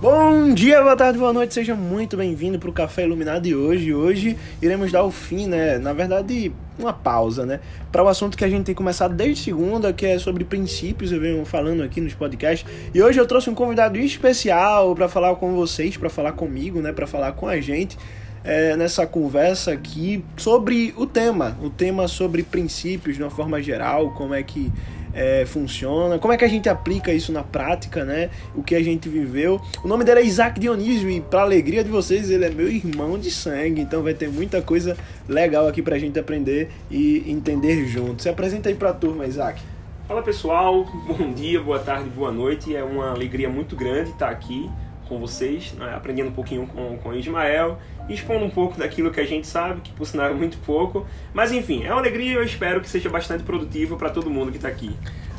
[0.00, 3.92] Bom dia, boa tarde, boa noite, seja muito bem-vindo para o Café Iluminado de hoje.
[3.92, 5.76] Hoje iremos dar o fim, né?
[5.76, 7.58] Na verdade, uma pausa, né?
[7.90, 11.18] Para o assunto que a gente tem começado desde segunda, que é sobre princípios, eu
[11.20, 12.64] venho falando aqui nos podcasts.
[12.94, 16.92] E hoje eu trouxe um convidado especial para falar com vocês, para falar comigo, né?
[16.92, 17.98] Para falar com a gente.
[18.44, 24.12] É, nessa conversa aqui sobre o tema, o tema sobre princípios de uma forma geral,
[24.12, 24.70] como é que
[25.12, 28.30] é, funciona, como é que a gente aplica isso na prática, né?
[28.54, 29.60] O que a gente viveu.
[29.84, 33.18] O nome dele é Isaac Dionísio e para alegria de vocês, ele é meu irmão
[33.18, 34.96] de sangue, então vai ter muita coisa
[35.28, 38.22] legal aqui pra gente aprender e entender junto.
[38.22, 39.60] Se apresenta aí pra turma, Isaac.
[40.06, 42.74] Fala pessoal, bom dia, boa tarde, boa noite.
[42.74, 44.70] É uma alegria muito grande estar aqui
[45.08, 45.94] com vocês, né?
[45.94, 47.78] aprendendo um pouquinho com, com Ismael,
[48.08, 51.06] expondo um pouco daquilo que a gente sabe, que por sinal é muito pouco.
[51.32, 54.50] Mas enfim, é uma alegria e eu espero que seja bastante produtivo para todo mundo
[54.50, 54.94] que está aqui.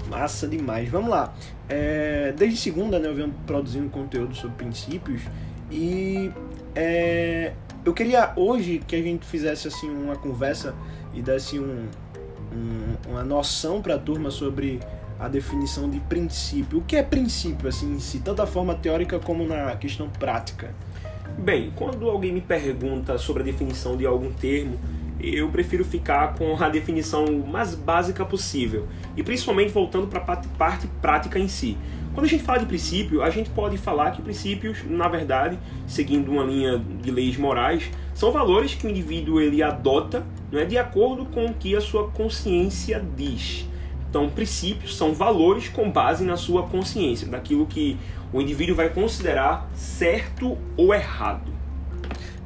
[0.10, 0.90] Massa demais.
[0.90, 1.34] Vamos lá.
[1.68, 5.22] É, desde segunda, né, eu venho produzindo conteúdo sobre princípios
[5.72, 6.32] e
[6.76, 7.54] é,
[7.86, 10.74] eu queria hoje que a gente fizesse assim uma conversa
[11.14, 11.88] e desse um,
[12.52, 14.80] um, uma noção para a turma sobre
[15.20, 16.80] a definição de princípio.
[16.80, 20.74] O que é princípio, assim, em si, tanto a forma teórica como na questão prática?
[21.38, 24.80] Bem, quando alguém me pergunta sobre a definição de algum termo,
[25.22, 30.88] eu prefiro ficar com a definição mais básica possível, e principalmente voltando para a parte
[31.02, 31.78] prática em si.
[32.14, 36.32] Quando a gente fala de princípio, a gente pode falar que princípios, na verdade, seguindo
[36.32, 40.78] uma linha de leis morais, são valores que o indivíduo ele adota não é, de
[40.78, 43.68] acordo com o que a sua consciência diz.
[44.10, 47.96] Então, princípios são valores com base na sua consciência, daquilo que
[48.32, 51.52] o indivíduo vai considerar certo ou errado.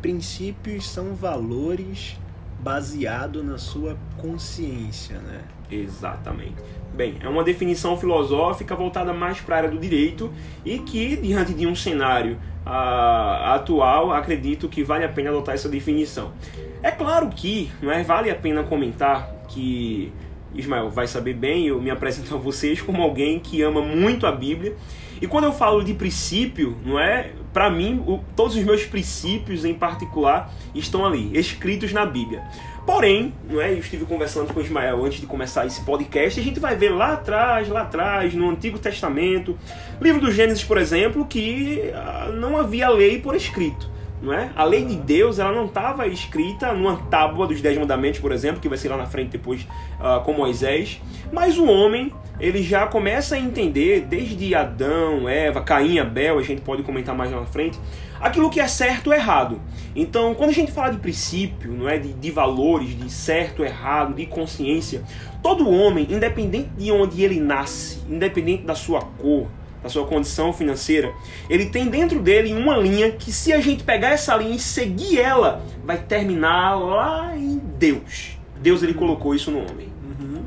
[0.01, 2.17] Princípios são valores
[2.59, 5.41] baseados na sua consciência, né?
[5.69, 6.55] Exatamente.
[6.93, 10.31] Bem, é uma definição filosófica voltada mais para a área do direito
[10.63, 15.67] e que, diante de um cenário uh, atual, acredito que vale a pena adotar essa
[15.67, 16.31] definição.
[16.81, 20.11] É claro que não é, vale a pena comentar que
[20.53, 24.31] Ismael vai saber bem, eu me apresento a vocês como alguém que ama muito a
[24.31, 24.75] Bíblia.
[25.21, 27.31] E quando eu falo de princípio, não é?
[27.51, 32.43] Para mim, o, todos os meus princípios em particular estão ali, escritos na Bíblia.
[32.85, 33.71] Porém, não é?
[33.71, 37.13] Eu estive conversando com Ismael antes de começar esse podcast, a gente vai ver lá
[37.13, 39.57] atrás, lá atrás, no Antigo Testamento,
[40.01, 44.51] livro do Gênesis, por exemplo, que ah, não havia lei por escrito não é?
[44.55, 48.61] A lei de Deus ela não estava escrita numa tábua dos Dez Mandamentos, por exemplo,
[48.61, 49.67] que vai ser lá na frente depois
[49.99, 51.01] uh, com Moisés,
[51.31, 56.61] mas o homem ele já começa a entender desde Adão, Eva, Caim, Abel, a gente
[56.61, 57.77] pode comentar mais lá na frente,
[58.19, 59.61] aquilo que é certo ou errado.
[59.93, 64.15] Então, quando a gente fala de princípio, não é, de, de valores, de certo, errado,
[64.15, 65.03] de consciência,
[65.43, 69.47] todo homem, independente de onde ele nasce, independente da sua cor,
[69.83, 71.13] da sua condição financeira,
[71.49, 75.19] ele tem dentro dele uma linha que se a gente pegar essa linha e seguir
[75.19, 78.37] ela, vai terminar lá em Deus.
[78.61, 79.89] Deus ele colocou isso no homem.
[80.03, 80.41] Uhum.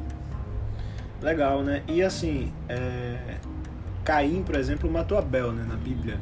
[1.21, 1.83] Legal, né?
[1.87, 3.37] E assim, é...
[4.03, 6.19] Caim, por exemplo, matou Abel, né, na Bíblia.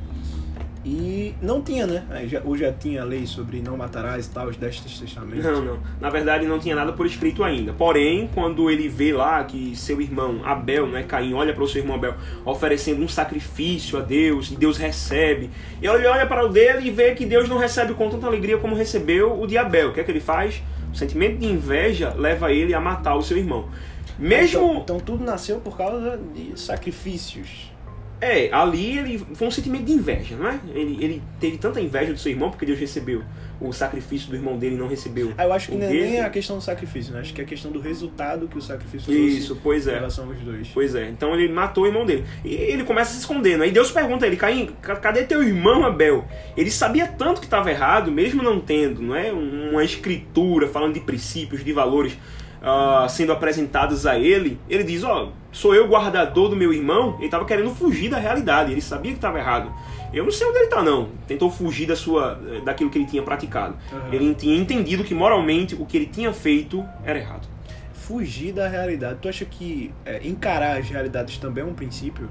[0.85, 2.05] E não tinha, né?
[2.45, 5.43] Ou já tinha lei sobre não matarás e tal, os dez testamentos?
[5.43, 5.79] Não, não.
[5.99, 7.73] Na verdade, não tinha nada por escrito ainda.
[7.73, 11.81] Porém, quando ele vê lá que seu irmão Abel, né, Caim, olha para o seu
[11.81, 12.15] irmão Abel
[12.45, 15.51] oferecendo um sacrifício a Deus, e Deus recebe.
[15.81, 18.59] E ele olha para o dele e vê que Deus não recebe com tanta alegria
[18.59, 19.89] como recebeu o de Abel.
[19.89, 20.63] O que é que ele faz?
[20.93, 23.71] O sentimento de inveja leva ele a matar o seu irmão.
[24.19, 24.61] Mesmo...
[24.61, 27.74] Então, então tudo nasceu por causa de sacrifícios.
[28.21, 30.59] É, ali ele foi um sentimento de inveja, não é?
[30.75, 33.23] Ele, ele teve tanta inveja do seu irmão porque Deus recebeu
[33.61, 35.33] o sacrifício do irmão dele e não recebeu.
[35.37, 37.21] Ah, eu acho que não é nem a questão do sacrifício, né?
[37.21, 39.93] Acho que é a questão do resultado que o sacrifício Isso, pois é.
[39.93, 40.69] em relação aos dois.
[40.73, 41.09] Pois é.
[41.09, 42.25] Então ele matou o irmão dele.
[42.45, 43.69] E ele começa a se esconder, né?
[43.69, 46.25] E Deus pergunta a ele, Caim, cadê teu irmão Abel?
[46.57, 49.33] Ele sabia tanto que estava errado, mesmo não tendo, não é?
[49.33, 52.17] Uma escritura falando de princípios, de valores
[52.65, 57.15] uh, sendo apresentados a ele, ele diz: Ó, oh, sou eu guardador do meu irmão.
[57.19, 59.71] Ele estava querendo fugir da realidade, ele sabia que estava errado.
[60.13, 61.09] Eu não sei onde ele está, não.
[61.27, 63.77] Tentou fugir da sua, daquilo que ele tinha praticado.
[63.93, 64.13] Uhum.
[64.13, 67.49] Ele tinha entendido que moralmente o que ele tinha feito era errado.
[67.93, 69.19] Fugir da realidade.
[69.21, 72.29] Tu acha que é, encarar as realidades também é um princípio?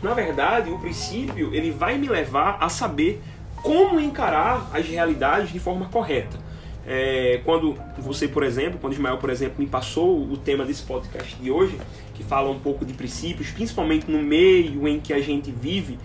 [0.00, 3.20] Na verdade, o princípio ele vai me levar a saber
[3.56, 6.38] como encarar as realidades de forma correta.
[6.86, 11.34] É, quando você, por exemplo, quando Ismael, por exemplo, me passou o tema desse podcast
[11.36, 11.78] de hoje,
[12.14, 15.98] que fala um pouco de princípios, principalmente no meio em que a gente vive,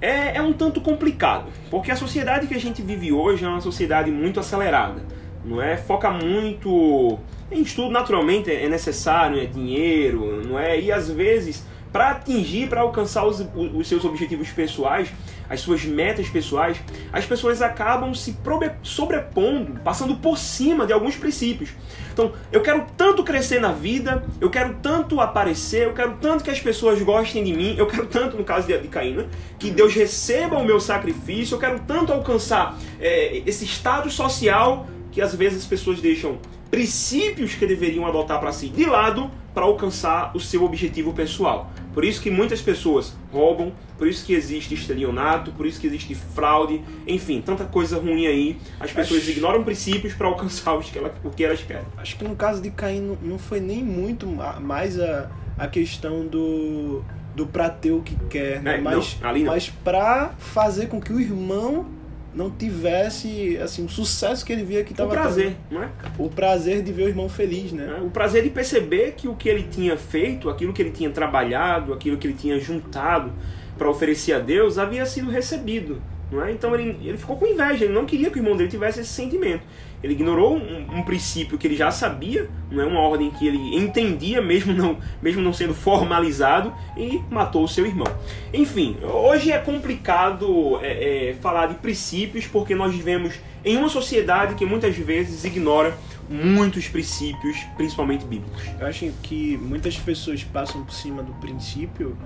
[0.00, 3.60] é, é um tanto complicado, porque a sociedade que a gente vive hoje é uma
[3.60, 5.02] sociedade muito acelerada,
[5.44, 5.76] não é?
[5.76, 7.18] Foca muito
[7.50, 10.80] em estudo, naturalmente é necessário, é dinheiro, não é?
[10.80, 11.64] E às vezes
[11.96, 15.08] para atingir, para alcançar os, os, seus objetivos pessoais,
[15.48, 16.78] as suas metas pessoais,
[17.12, 18.36] as pessoas acabam se
[18.82, 21.70] sobrepondo, passando por cima de alguns princípios.
[22.12, 26.50] Então, eu quero tanto crescer na vida, eu quero tanto aparecer, eu quero tanto que
[26.50, 29.28] as pessoas gostem de mim, eu quero tanto, no caso de, de Caína, né,
[29.58, 35.20] que Deus receba o meu sacrifício, eu quero tanto alcançar é, esse status social que
[35.20, 36.38] às vezes as pessoas deixam
[36.70, 41.70] princípios que deveriam adotar para si de lado para alcançar o seu objetivo pessoal.
[41.96, 46.14] Por isso que muitas pessoas roubam, por isso que existe estelionato, por isso que existe
[46.14, 48.58] fraude, enfim, tanta coisa ruim aí.
[48.78, 49.30] As pessoas Acho...
[49.30, 51.86] ignoram princípios para alcançar o que, elas, o que elas querem.
[51.96, 57.02] Acho que no caso de Caim não foi nem muito mais a, a questão do
[57.34, 58.76] do pra ter o que quer, né?
[58.76, 61.86] É, mas, não, mas para fazer com que o irmão
[62.36, 65.80] não tivesse assim o sucesso que ele via que estava o prazer tendo.
[65.80, 67.96] não é o prazer de ver o irmão feliz né?
[67.98, 71.10] É, o prazer de perceber que o que ele tinha feito aquilo que ele tinha
[71.10, 73.32] trabalhado aquilo que ele tinha juntado
[73.78, 76.00] para oferecer a Deus havia sido recebido
[76.30, 76.52] não é?
[76.52, 79.10] Então ele, ele ficou com inveja ele não queria que o irmão dele tivesse esse
[79.10, 79.62] sentimento
[80.02, 83.76] ele ignorou um, um, princípio que ele já sabia, não é uma ordem que ele
[83.76, 88.06] entendia, mesmo não, mesmo não sendo formalizado, e matou o seu irmão.
[88.52, 93.34] Enfim, hoje é complicado é, é, falar de princípios porque nós vivemos
[93.64, 95.96] em uma sociedade que muitas vezes ignora
[96.28, 98.62] muitos princípios, principalmente bíblicos.
[98.78, 102.16] Eu acho que muitas pessoas passam por cima do princípio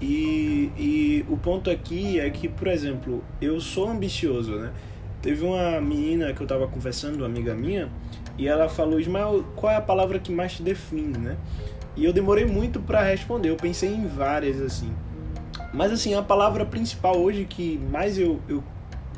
[0.00, 4.72] e, e o ponto aqui é que, por exemplo, eu sou ambicioso, né?
[5.22, 7.88] Teve uma menina que eu tava conversando, uma amiga minha,
[8.36, 11.36] e ela falou: Ismael, qual é a palavra que mais te define, né?
[11.96, 14.92] E eu demorei muito para responder, eu pensei em várias assim.
[15.72, 18.62] Mas assim, a palavra principal hoje que mais eu, eu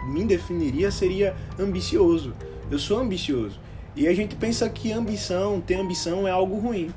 [0.05, 2.35] me definiria seria ambicioso.
[2.71, 3.59] Eu sou ambicioso.
[3.97, 6.93] E a gente pensa que ambição, ter ambição é algo ruim.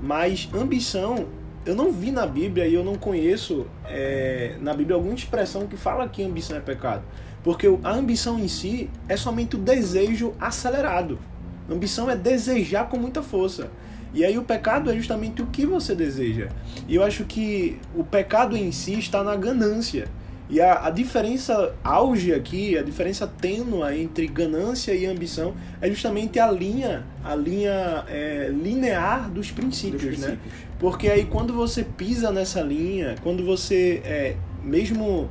[0.00, 1.26] Mas ambição,
[1.64, 5.76] eu não vi na Bíblia e eu não conheço é, na Bíblia alguma expressão que
[5.76, 7.02] fala que ambição é pecado.
[7.42, 11.18] Porque a ambição em si é somente o desejo acelerado.
[11.68, 13.70] A ambição é desejar com muita força.
[14.12, 16.48] E aí o pecado é justamente o que você deseja.
[16.86, 20.08] E eu acho que o pecado em si está na ganância.
[20.50, 26.40] E a, a diferença auge aqui, a diferença tênua entre ganância e ambição é justamente
[26.40, 30.28] a linha, a linha é, linear dos princípios, dos né?
[30.28, 30.68] princípios, né?
[30.78, 35.28] Porque aí quando você pisa nessa linha, quando você é, mesmo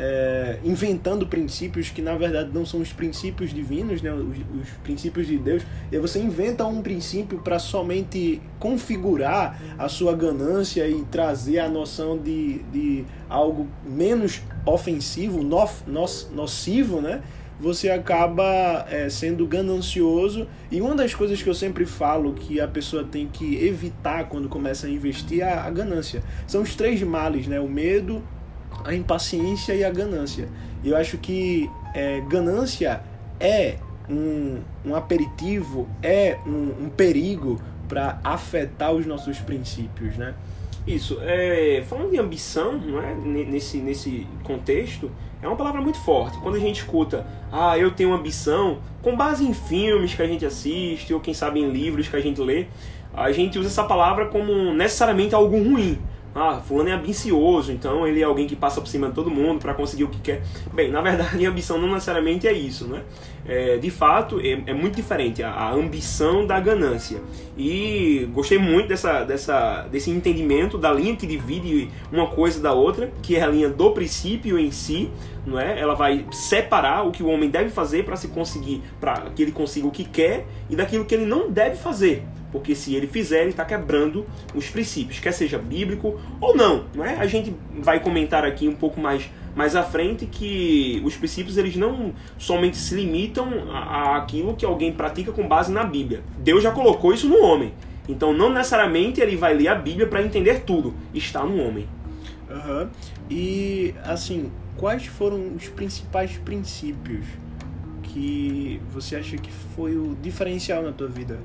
[0.00, 5.26] é, inventando princípios que na verdade não são os princípios divinos, né, os, os princípios
[5.26, 5.62] de Deus,
[5.92, 12.16] e você inventa um princípio para somente configurar a sua ganância e trazer a noção
[12.16, 17.22] de, de algo menos ofensivo, nof, nocivo, né?
[17.60, 20.48] Você acaba é, sendo ganancioso.
[20.70, 24.48] E uma das coisas que eu sempre falo que a pessoa tem que evitar quando
[24.48, 26.22] começa a investir é a ganância.
[26.46, 27.60] São os três males, né?
[27.60, 28.22] O medo,
[28.84, 30.48] a impaciência e a ganância.
[30.84, 33.02] Eu acho que é, ganância
[33.38, 33.76] é
[34.08, 40.34] um, um aperitivo, é um, um perigo para afetar os nossos princípios, né?
[40.86, 41.18] Isso.
[41.22, 43.14] É, falando de ambição, não é?
[43.14, 45.10] nesse, nesse contexto,
[45.42, 46.38] é uma palavra muito forte.
[46.38, 50.44] Quando a gente escuta, ah, eu tenho ambição, com base em filmes que a gente
[50.44, 52.66] assiste, ou quem sabe em livros que a gente lê,
[53.12, 55.98] a gente usa essa palavra como necessariamente algo ruim
[56.34, 59.60] ah, fulano é ambicioso, então ele é alguém que passa por cima de todo mundo
[59.60, 60.42] para conseguir o que quer.
[60.72, 63.02] Bem, na verdade, a ambição não necessariamente é isso, né?
[63.44, 67.20] É, de fato, é, é muito diferente a, a, ambição da ganância.
[67.58, 73.10] E gostei muito dessa, dessa, desse entendimento da linha que divide uma coisa da outra,
[73.22, 75.10] que é a linha do princípio em si,
[75.44, 75.80] não é?
[75.80, 79.52] Ela vai separar o que o homem deve fazer para se conseguir, para que ele
[79.52, 83.42] consiga o que quer e daquilo que ele não deve fazer porque se ele fizer,
[83.42, 86.84] ele está quebrando os princípios, quer seja bíblico ou não.
[86.94, 87.16] não é?
[87.16, 91.76] A gente vai comentar aqui um pouco mais, mais à frente que os princípios eles
[91.76, 96.22] não somente se limitam a aquilo que alguém pratica com base na Bíblia.
[96.38, 97.72] Deus já colocou isso no homem.
[98.08, 100.94] Então não necessariamente ele vai ler a Bíblia para entender tudo.
[101.14, 101.86] Está no homem.
[102.50, 102.88] Uhum.
[103.30, 107.24] E assim, quais foram os principais princípios
[108.02, 111.38] que você acha que foi o diferencial na tua vida?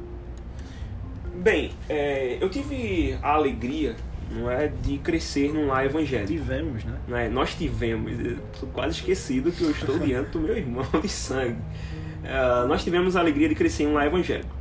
[1.41, 3.95] Bem, é, eu tive a alegria
[4.31, 6.31] não é, de crescer num lar evangélico.
[6.31, 7.25] Tivemos, né?
[7.25, 7.29] É?
[7.29, 8.11] Nós tivemos.
[8.53, 11.59] Estou quase esquecido que eu estou diante do meu irmão de sangue.
[12.23, 14.55] Uh, nós tivemos a alegria de crescer em um lar evangélico.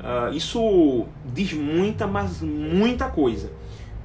[0.00, 3.52] Uh, isso diz muita, mas muita coisa.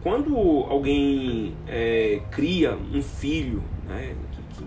[0.03, 4.13] Quando alguém é, cria um filho, né,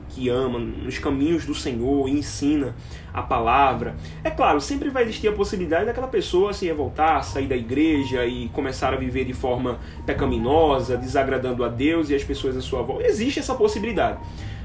[0.09, 2.75] que ama nos caminhos do Senhor e ensina
[3.13, 3.97] a palavra.
[4.25, 8.49] É claro, sempre vai existir a possibilidade daquela pessoa se revoltar, sair da igreja e
[8.49, 13.07] começar a viver de forma pecaminosa, desagradando a Deus e as pessoas à sua volta.
[13.07, 14.19] Existe essa possibilidade.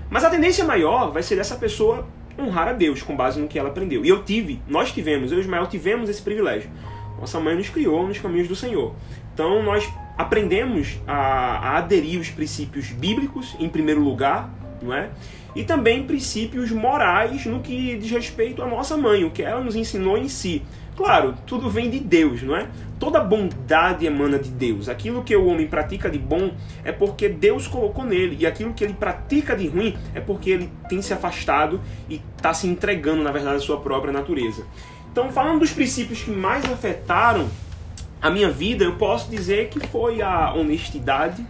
[0.09, 2.07] Mas a tendência maior vai ser dessa pessoa
[2.39, 4.03] honrar a Deus com base no que ela aprendeu.
[4.03, 6.69] E eu tive, nós tivemos, eu e Ismael tivemos esse privilégio.
[7.19, 8.93] Nossa mãe nos criou nos caminhos do Senhor.
[9.33, 14.49] Então nós aprendemos a, a aderir os princípios bíblicos em primeiro lugar,
[14.83, 15.09] não é?
[15.55, 19.75] E também princípios morais no que diz respeito à nossa mãe, o que ela nos
[19.75, 20.63] ensinou em si.
[20.95, 22.67] Claro, tudo vem de Deus, não é?
[22.99, 24.87] Toda bondade emana de Deus.
[24.87, 26.51] Aquilo que o homem pratica de bom
[26.83, 28.37] é porque Deus colocou nele.
[28.39, 32.53] E aquilo que ele pratica de ruim é porque ele tem se afastado e está
[32.53, 34.65] se entregando, na verdade, à sua própria natureza.
[35.11, 37.47] Então, falando dos princípios que mais afetaram
[38.21, 41.45] a minha vida, eu posso dizer que foi a honestidade,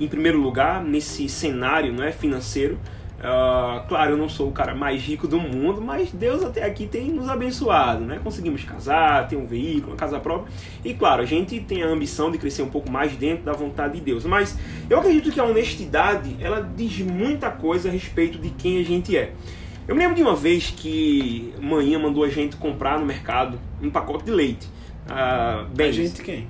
[0.00, 2.78] em primeiro lugar, nesse cenário não é, financeiro.
[3.16, 6.86] Uh, claro, eu não sou o cara mais rico do mundo, mas Deus até aqui
[6.86, 8.20] tem nos abençoado, né?
[8.22, 10.52] Conseguimos casar, ter um veículo, uma casa própria.
[10.84, 13.94] E claro, a gente tem a ambição de crescer um pouco mais dentro da vontade
[13.94, 14.24] de Deus.
[14.26, 14.56] Mas
[14.90, 19.16] eu acredito que a honestidade, ela diz muita coisa a respeito de quem a gente
[19.16, 19.32] é.
[19.88, 23.88] Eu me lembro de uma vez que manhã mandou a gente comprar no mercado um
[23.88, 24.75] pacote de leite.
[25.08, 26.48] Ah, a gente quem?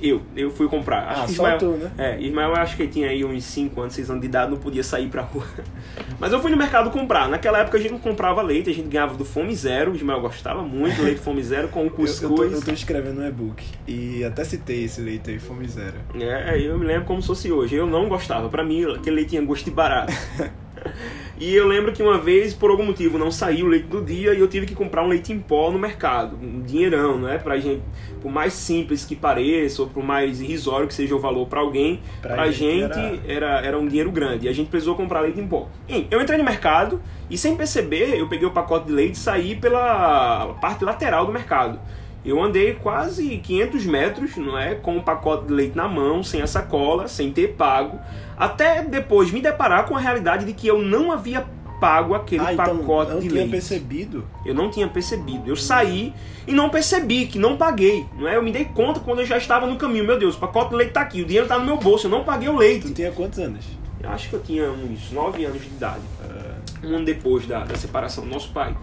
[0.00, 1.08] Eu, eu fui comprar.
[1.08, 1.90] Acho ah, que Ismael, tu, né?
[1.98, 4.50] É, Ismael eu acho que ele tinha aí uns 5 anos, 6 anos de idade,
[4.50, 5.44] não podia sair pra rua.
[6.18, 7.28] Mas eu fui no mercado comprar.
[7.28, 9.92] Naquela época a gente não comprava leite, a gente ganhava do Fome Zero.
[9.92, 12.22] O Ismael gostava muito do leite Fome Zero com o cuscuz.
[12.28, 15.66] Eu, eu, tô, eu tô escrevendo um e-book e até citei esse leite aí, Fome
[15.66, 15.96] Zero.
[16.14, 17.76] É, eu me lembro como se fosse hoje.
[17.76, 18.48] Eu não gostava.
[18.48, 20.12] Pra mim, aquele leite tinha gosto de barato.
[21.40, 24.34] E eu lembro que uma vez, por algum motivo, não saiu o leite do dia
[24.34, 26.36] e eu tive que comprar um leite em pó no mercado.
[26.42, 27.38] Um dinheirão, né?
[27.38, 27.82] Pra gente,
[28.20, 32.00] por mais simples que pareça, ou por mais irrisório que seja o valor para alguém,
[32.20, 33.46] pra, pra gente, gente era...
[33.46, 33.68] era...
[33.68, 34.46] Era, um dinheiro grande.
[34.46, 35.68] E a gente precisou comprar leite em pó.
[36.10, 39.54] eu entrei no mercado e sem perceber, eu peguei o pacote de leite e saí
[39.54, 41.78] pela parte lateral do mercado.
[42.24, 46.42] Eu andei quase 500 metros, não é, com um pacote de leite na mão, sem
[46.42, 47.98] a sacola, sem ter pago,
[48.36, 51.46] até depois me deparar com a realidade de que eu não havia
[51.80, 53.50] pago aquele ah, então pacote então, de leite.
[53.50, 54.24] percebido?
[54.44, 55.48] Eu não tinha percebido.
[55.48, 56.12] Eu saí
[56.46, 58.04] e não percebi que não paguei.
[58.18, 58.36] Não é?
[58.36, 60.04] Eu me dei conta quando eu já estava no caminho.
[60.04, 62.10] Meu Deus, o pacote de leite está aqui, o dinheiro está no meu bolso, eu
[62.10, 62.88] não paguei o leite.
[62.88, 63.64] Tu tinha quantos anos?
[64.00, 66.02] Eu acho que eu tinha uns 9 anos de idade.
[66.20, 66.48] Uh...
[66.80, 68.76] Um ano depois da, da separação do nosso pai.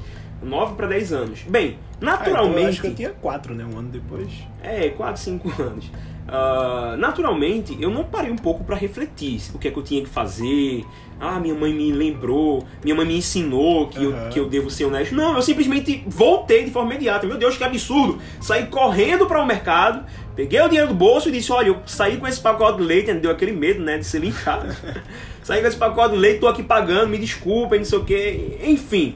[0.44, 1.42] 9 para 10 anos.
[1.44, 2.38] Bem, naturalmente.
[2.38, 3.66] Ah, então eu acho que eu tinha 4, né?
[3.66, 4.30] Um ano depois.
[4.64, 5.92] É, 4, 5 anos.
[6.26, 10.02] Uh, naturalmente, eu não parei um pouco para refletir o que é que eu tinha
[10.02, 10.84] que fazer.
[11.20, 14.26] Ah, minha mãe me lembrou, minha mãe me ensinou que, uhum.
[14.26, 15.14] eu, que eu devo ser honesto.
[15.14, 17.28] Não, eu simplesmente voltei de forma imediata.
[17.28, 18.20] Meu Deus, que absurdo!
[18.42, 20.04] Saí correndo para o mercado,
[20.36, 23.14] peguei o dinheiro do bolso e disse: Olha, eu saí com esse pacote de leite,
[23.14, 24.76] deu aquele medo, né, de ser linkado.
[25.44, 28.58] saí com esse pacote de leite, tô aqui pagando, me desculpem, não sei o que.
[28.66, 29.16] Enfim.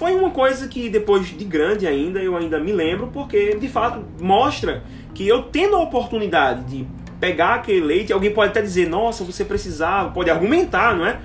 [0.00, 4.02] Foi uma coisa que depois de grande ainda, eu ainda me lembro, porque de fato
[4.18, 4.82] mostra
[5.14, 6.86] que eu tendo a oportunidade de
[7.20, 11.20] pegar aquele leite, alguém pode até dizer, nossa, você precisava, pode argumentar, não é?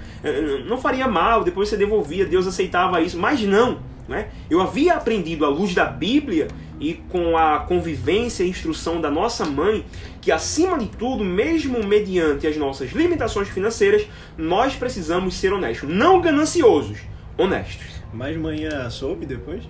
[0.68, 3.80] Não faria mal, depois você devolvia, Deus aceitava isso, mas não.
[4.10, 4.28] Né?
[4.50, 9.46] Eu havia aprendido à luz da Bíblia e com a convivência e instrução da nossa
[9.46, 9.86] mãe
[10.20, 14.06] que, acima de tudo, mesmo mediante as nossas limitações financeiras,
[14.38, 15.88] nós precisamos ser honestos.
[15.88, 16.98] Não gananciosos,
[17.38, 17.95] honestos.
[18.16, 19.66] Mas manhã soube depois?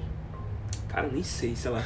[0.87, 1.83] Cara, nem sei, sei lá.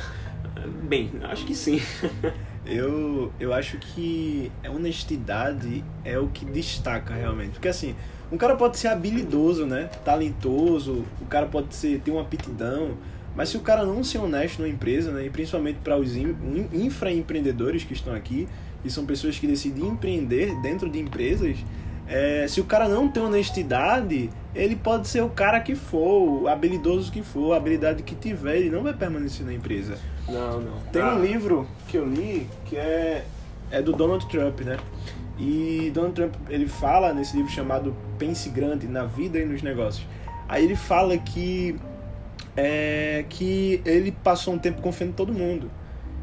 [0.84, 1.82] Bem, acho que sim.
[2.68, 7.52] eu, eu acho que a honestidade é o que destaca realmente.
[7.52, 7.96] Porque assim,
[8.30, 9.90] um cara pode ser habilidoso, né?
[10.04, 12.98] Talentoso, o cara pode ser, ter uma aptidão,
[13.38, 15.28] mas se o cara não ser honesto na empresa, né?
[15.28, 18.50] E principalmente para os infraempreendedores que estão aqui,
[18.84, 21.58] que são pessoas que decidem empreender dentro de empresas,
[22.10, 26.48] é, se o cara não tem honestidade, ele pode ser o cara que for, o
[26.48, 29.96] habilidoso que for, a habilidade que tiver, ele não vai permanecer na empresa.
[30.28, 30.80] Não, não.
[30.92, 31.14] Tem ah.
[31.14, 33.24] um livro que eu li que é,
[33.70, 34.78] é do Donald Trump, né?
[35.38, 40.06] E Donald Trump, ele fala nesse livro chamado Pense Grande, na vida e nos negócios.
[40.48, 41.80] Aí ele fala que
[42.58, 45.70] é, que ele passou um tempo confiando em todo mundo.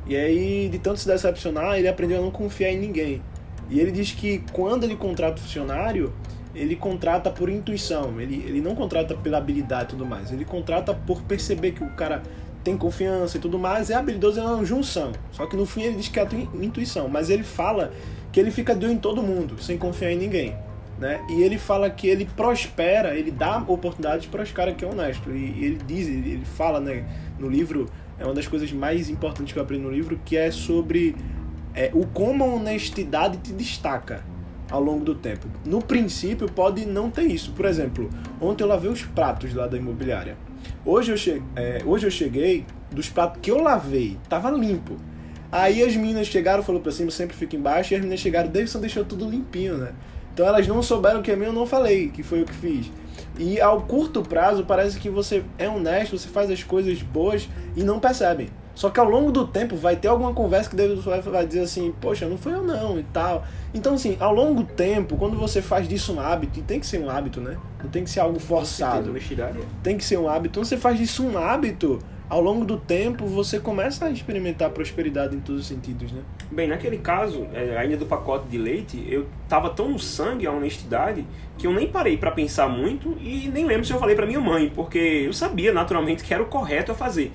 [0.05, 3.23] E aí, de tanto se decepcionar, ele aprendeu a não confiar em ninguém.
[3.68, 6.12] E ele diz que quando ele contrata o funcionário,
[6.54, 10.94] ele contrata por intuição, ele, ele não contrata pela habilidade e tudo mais, ele contrata
[10.94, 12.23] por perceber que o cara
[12.64, 15.12] tem confiança e tudo mais, é habilidoso, é uma junção.
[15.30, 17.92] Só que no fim ele diz que é a intuição, mas ele fala
[18.32, 20.56] que ele fica de olho em todo mundo, sem confiar em ninguém.
[20.99, 21.20] Né?
[21.28, 25.30] E ele fala que ele prospera, ele dá oportunidades para os caras que é honesto.
[25.30, 27.04] E, ele diz, ele fala né,
[27.38, 27.87] no livro,
[28.18, 31.14] é uma das coisas mais importantes que eu aprendi no livro, que é sobre
[31.76, 34.25] é, o como a honestidade te destaca
[34.71, 35.47] ao longo do tempo.
[35.64, 37.52] No princípio, pode não ter isso.
[37.52, 40.37] Por exemplo, ontem eu lavei os pratos lá da imobiliária.
[40.85, 44.97] Hoje eu, che é, hoje eu cheguei, dos pratos que eu lavei, tava limpo.
[45.52, 48.80] Aí as meninas chegaram, falou pra cima, sempre fica embaixo, e as meninas chegaram, Davidson
[48.80, 49.92] deixou tudo limpinho, né?
[50.35, 52.90] Então elas não souberam que é meu, eu não falei, que foi o que fiz.
[53.38, 57.83] E ao curto prazo parece que você é honesto, você faz as coisas boas e
[57.83, 58.50] não percebe.
[58.76, 61.95] Só que ao longo do tempo vai ter alguma conversa que Deus vai dizer assim,
[61.99, 63.42] poxa, não foi eu não e tal.
[63.73, 66.87] Então, assim, ao longo do tempo, quando você faz disso um hábito, e tem que
[66.87, 67.56] ser um hábito, né?
[67.83, 69.06] Não tem que ser algo forçado.
[69.83, 70.52] Tem que ser um hábito.
[70.52, 75.35] Então você faz disso um hábito, ao longo do tempo você começa a experimentar prosperidade
[75.35, 76.21] em todos os sentidos, né?
[76.50, 80.52] Bem, naquele caso, é, ainda do pacote de leite, eu tava tão no sangue a
[80.52, 81.25] honestidade
[81.56, 84.40] que eu nem parei para pensar muito e nem lembro se eu falei para minha
[84.40, 87.33] mãe, porque eu sabia naturalmente que era o correto a fazer.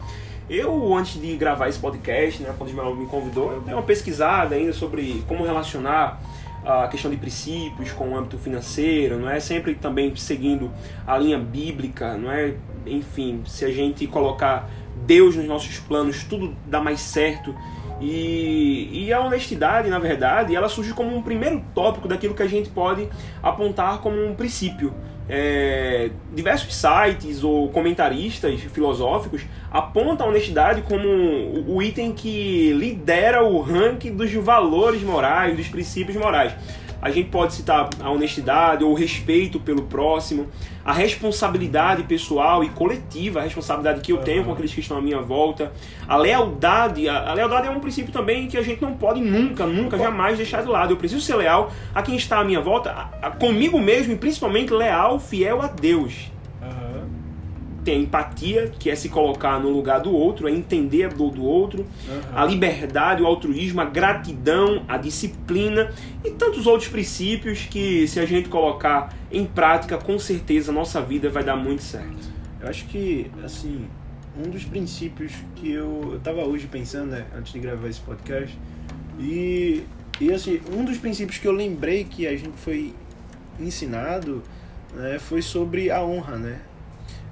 [0.51, 3.83] Eu, antes de gravar esse podcast, né, quando o Ismael me convidou, eu dei uma
[3.83, 6.21] pesquisada ainda sobre como relacionar
[6.65, 9.39] a questão de princípios com o âmbito financeiro, não é?
[9.39, 10.69] Sempre também seguindo
[11.07, 12.55] a linha bíblica, não é?
[12.85, 14.69] Enfim, se a gente colocar
[15.05, 17.55] Deus nos nossos planos, tudo dá mais certo.
[18.01, 22.47] E, e a honestidade, na verdade, ela surge como um primeiro tópico daquilo que a
[22.47, 23.07] gente pode
[23.41, 24.93] apontar como um princípio
[25.29, 31.07] é, diversos sites ou comentaristas filosóficos apontam a honestidade como
[31.67, 36.53] o item que lidera o ranking dos valores morais, dos princípios morais.
[37.01, 40.47] A gente pode citar a honestidade ou o respeito pelo próximo,
[40.85, 45.01] a responsabilidade pessoal e coletiva, a responsabilidade que eu tenho com aqueles que estão à
[45.01, 45.71] minha volta,
[46.07, 47.09] a lealdade.
[47.09, 50.61] A, lealdade é um princípio também que a gente não pode nunca, nunca, jamais deixar
[50.61, 50.93] de lado.
[50.93, 54.15] Eu preciso ser leal a quem está à minha volta, a, a, comigo mesmo e
[54.15, 56.31] principalmente leal, fiel a Deus
[57.83, 61.31] tem a empatia, que é se colocar no lugar do outro, é entender a dor
[61.31, 62.21] do outro, uhum.
[62.33, 65.91] a liberdade, o altruísmo, a gratidão, a disciplina
[66.23, 71.01] e tantos outros princípios que, se a gente colocar em prática, com certeza a nossa
[71.01, 72.29] vida vai dar muito certo.
[72.59, 73.87] Eu acho que, assim,
[74.37, 78.57] um dos princípios que eu, estava hoje pensando, né, antes de gravar esse podcast,
[79.19, 79.83] e,
[80.19, 82.93] e assim, um dos princípios que eu lembrei que a gente foi
[83.59, 84.41] ensinado
[84.93, 86.59] né, foi sobre a honra, né?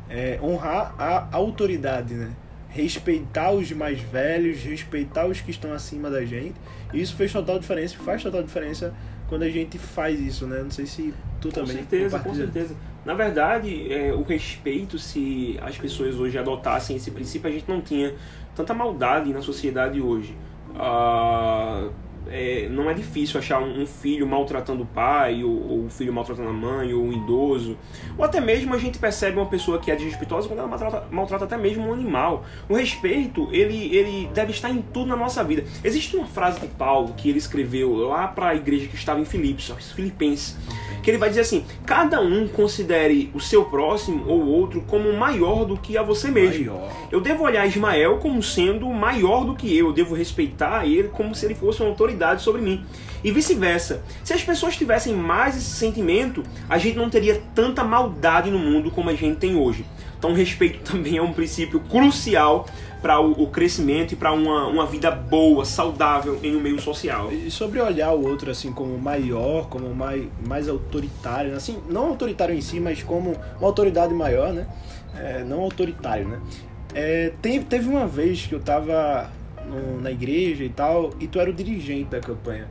[0.10, 2.32] É, honrar a autoridade, né?
[2.70, 6.56] Respeitar os mais velhos, respeitar os que estão acima da gente.
[6.94, 8.94] Isso fez total diferença, faz total diferença
[9.28, 10.62] quando a gente faz isso, né?
[10.64, 11.78] Não sei se tu também.
[11.78, 12.76] Com certeza, com certeza.
[13.06, 17.82] Na verdade, é, o respeito, se as pessoas hoje adotassem esse princípio, a gente não
[17.82, 18.14] tinha
[18.56, 20.36] tanta maldade na sociedade hoje.
[20.76, 21.90] Ah,
[22.28, 26.50] é, não é difícil achar um, filho maltratando o pai, ou, ou um filho maltratando
[26.50, 27.78] a mãe, ou um idoso.
[28.18, 31.46] Ou até mesmo a gente percebe uma pessoa que é desrespeitosa quando ela maltrata, maltrata
[31.46, 32.46] até mesmo um animal.
[32.68, 35.64] O respeito, ele, ele deve estar em tudo na nossa vida.
[35.84, 39.26] Existe uma frase de Paulo que ele escreveu lá para a igreja que estava em
[39.26, 40.58] Filipos, Filipenses,
[41.02, 45.66] que ele vai dizer assim: cada um considere o seu próximo ou outro como maior
[45.66, 46.74] do que a você mesmo.
[46.74, 46.92] Maior.
[47.12, 51.34] Eu devo olhar Ismael como sendo maior do que eu, eu devo respeitar ele como
[51.34, 52.86] se ele fosse uma autoridade autoridade sobre mim.
[53.24, 54.02] E vice-versa.
[54.24, 58.90] Se as pessoas tivessem mais esse sentimento, a gente não teria tanta maldade no mundo
[58.92, 59.86] como a gente tem hoje.
[60.18, 62.66] Então, respeito também é um princípio crucial
[63.02, 67.32] para o, crescimento e para uma, uma vida boa, saudável em um meio social.
[67.32, 72.54] E sobre olhar o outro assim como maior, como mais, mais autoritário, assim, não autoritário
[72.54, 74.68] em si, mas como uma autoridade maior, né?
[75.16, 76.42] É, não autoritário, né?
[76.94, 79.32] É, teve uma vez que eu tava
[79.70, 82.68] no, na igreja e tal, e tu era o dirigente da campanha.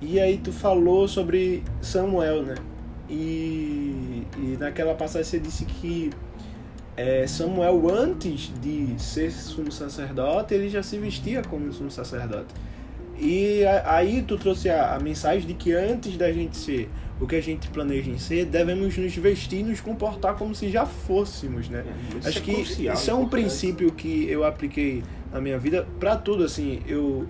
[0.00, 2.54] E aí tu falou sobre Samuel, né?
[3.08, 6.10] E, e naquela passagem você disse que
[6.96, 12.54] é, Samuel, antes de ser sumo sacerdote, ele já se vestia como sumo sacerdote.
[13.18, 17.36] E aí tu trouxe a, a, mensagem de que antes da gente ser o que
[17.36, 21.68] a gente planeja em ser, devemos nos vestir e nos comportar como se já fôssemos,
[21.70, 21.82] né?
[22.22, 25.02] É, Acho é que crucial, isso é um princípio que eu apliquei
[25.32, 27.26] na minha vida para tudo, assim, eu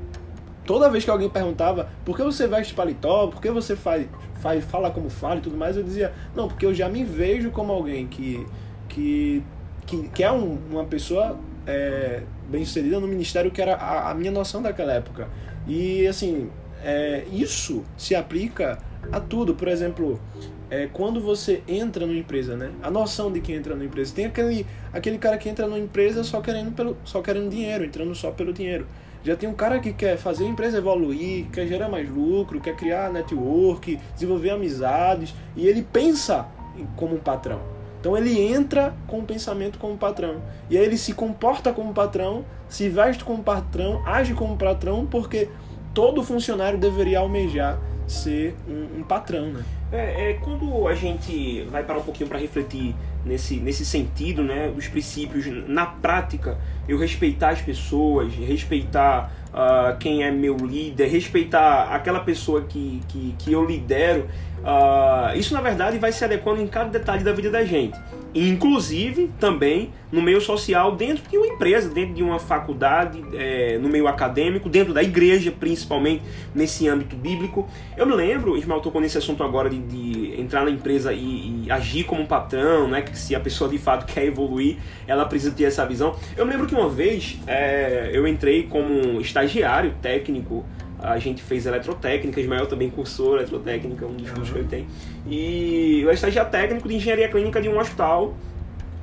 [0.64, 4.06] toda vez que alguém perguntava por que você veste paletó, por que você faz,
[4.40, 7.50] faz fala como fala e tudo mais, eu dizia, não, porque eu já me vejo
[7.50, 8.46] como alguém que
[8.88, 9.42] que
[9.86, 14.14] que, que é um, uma pessoa é, bem sucedida no ministério que era a, a
[14.14, 15.28] minha noção daquela época.
[15.66, 16.50] E assim,
[16.82, 18.78] é, isso se aplica
[19.10, 19.54] a tudo.
[19.54, 20.20] Por exemplo,
[20.70, 22.70] é, quando você entra numa empresa, né?
[22.82, 24.14] A noção de quem entra numa empresa.
[24.14, 28.14] Tem aquele, aquele cara que entra numa empresa só querendo, pelo, só querendo dinheiro, entrando
[28.14, 28.86] só pelo dinheiro.
[29.22, 32.76] Já tem um cara que quer fazer a empresa evoluir, quer gerar mais lucro, quer
[32.76, 36.46] criar network, desenvolver amizades, e ele pensa
[36.94, 37.60] como um patrão.
[38.00, 40.42] Então ele entra com o pensamento como patrão.
[40.70, 45.48] E aí ele se comporta como patrão, se veste como patrão, age como patrão, porque
[45.92, 49.64] todo funcionário deveria almejar ser um, um patrão, né?
[49.92, 54.72] É, é, quando a gente vai parar um pouquinho para refletir nesse, nesse sentido, né,
[54.76, 61.84] os princípios na prática, eu respeitar as pessoas, respeitar uh, quem é meu líder, respeitar
[61.94, 64.28] aquela pessoa que, que, que eu lidero,
[64.66, 67.96] uh, isso na verdade vai se adequando em cada detalhe da vida da gente
[68.36, 73.88] inclusive também no meio social, dentro de uma empresa, dentro de uma faculdade, é, no
[73.88, 76.22] meio acadêmico, dentro da igreja, principalmente
[76.54, 77.68] nesse âmbito bíblico.
[77.96, 81.70] Eu me lembro, Ismael tocou nesse assunto agora de, de entrar na empresa e, e,
[81.70, 83.02] agir como um patrão, né?
[83.02, 84.76] Que se a pessoa de fato quer evoluir,
[85.06, 86.14] ela precisa ter essa visão.
[86.36, 90.64] Eu me lembro que uma vez é, eu entrei como estagiário técnico
[91.06, 94.86] a gente fez eletrotécnica, Ismael também cursou eletrotécnica, um dos cursos que ele tem.
[95.26, 98.34] E eu estagiário técnico de engenharia clínica de um hospital.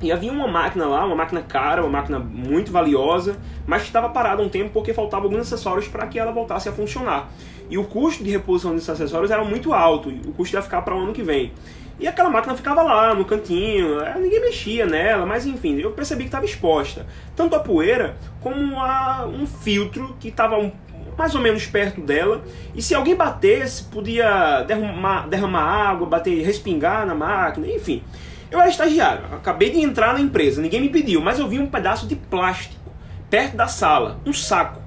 [0.02, 3.36] E havia uma máquina lá, uma máquina cara, uma máquina muito valiosa,
[3.66, 6.72] mas que estava parada um tempo porque faltavam alguns acessórios para que ela voltasse a
[6.72, 7.30] funcionar.
[7.70, 10.82] E o custo de reposição desses acessórios era muito alto, e o custo ia ficar
[10.82, 11.52] para o ano que vem.
[11.98, 16.24] E aquela máquina ficava lá no cantinho, é, ninguém mexia nela, mas enfim, eu percebi
[16.24, 17.06] que estava exposta.
[17.36, 20.70] Tanto a poeira como a um filtro que estava um
[21.16, 22.44] mais ou menos perto dela.
[22.74, 28.02] E se alguém batesse, podia derramar, derramar água, bater, respingar na máquina, enfim.
[28.50, 31.66] Eu era estagiário, acabei de entrar na empresa, ninguém me pediu, mas eu vi um
[31.66, 32.92] pedaço de plástico
[33.28, 34.80] perto da sala, um saco.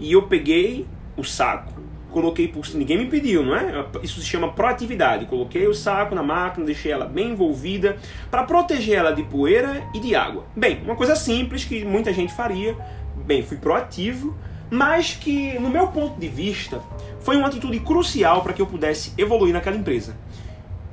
[0.00, 1.72] E eu peguei o saco,
[2.10, 3.86] coloquei por ninguém me pediu, não é?
[4.02, 5.26] Isso se chama proatividade.
[5.26, 7.96] Coloquei o saco na máquina, deixei ela bem envolvida
[8.30, 10.44] para proteger ela de poeira e de água.
[10.56, 12.76] Bem, uma coisa simples que muita gente faria.
[13.24, 14.36] Bem, fui proativo,
[14.72, 16.80] mas que, no meu ponto de vista,
[17.20, 20.16] foi uma atitude crucial para que eu pudesse evoluir naquela empresa.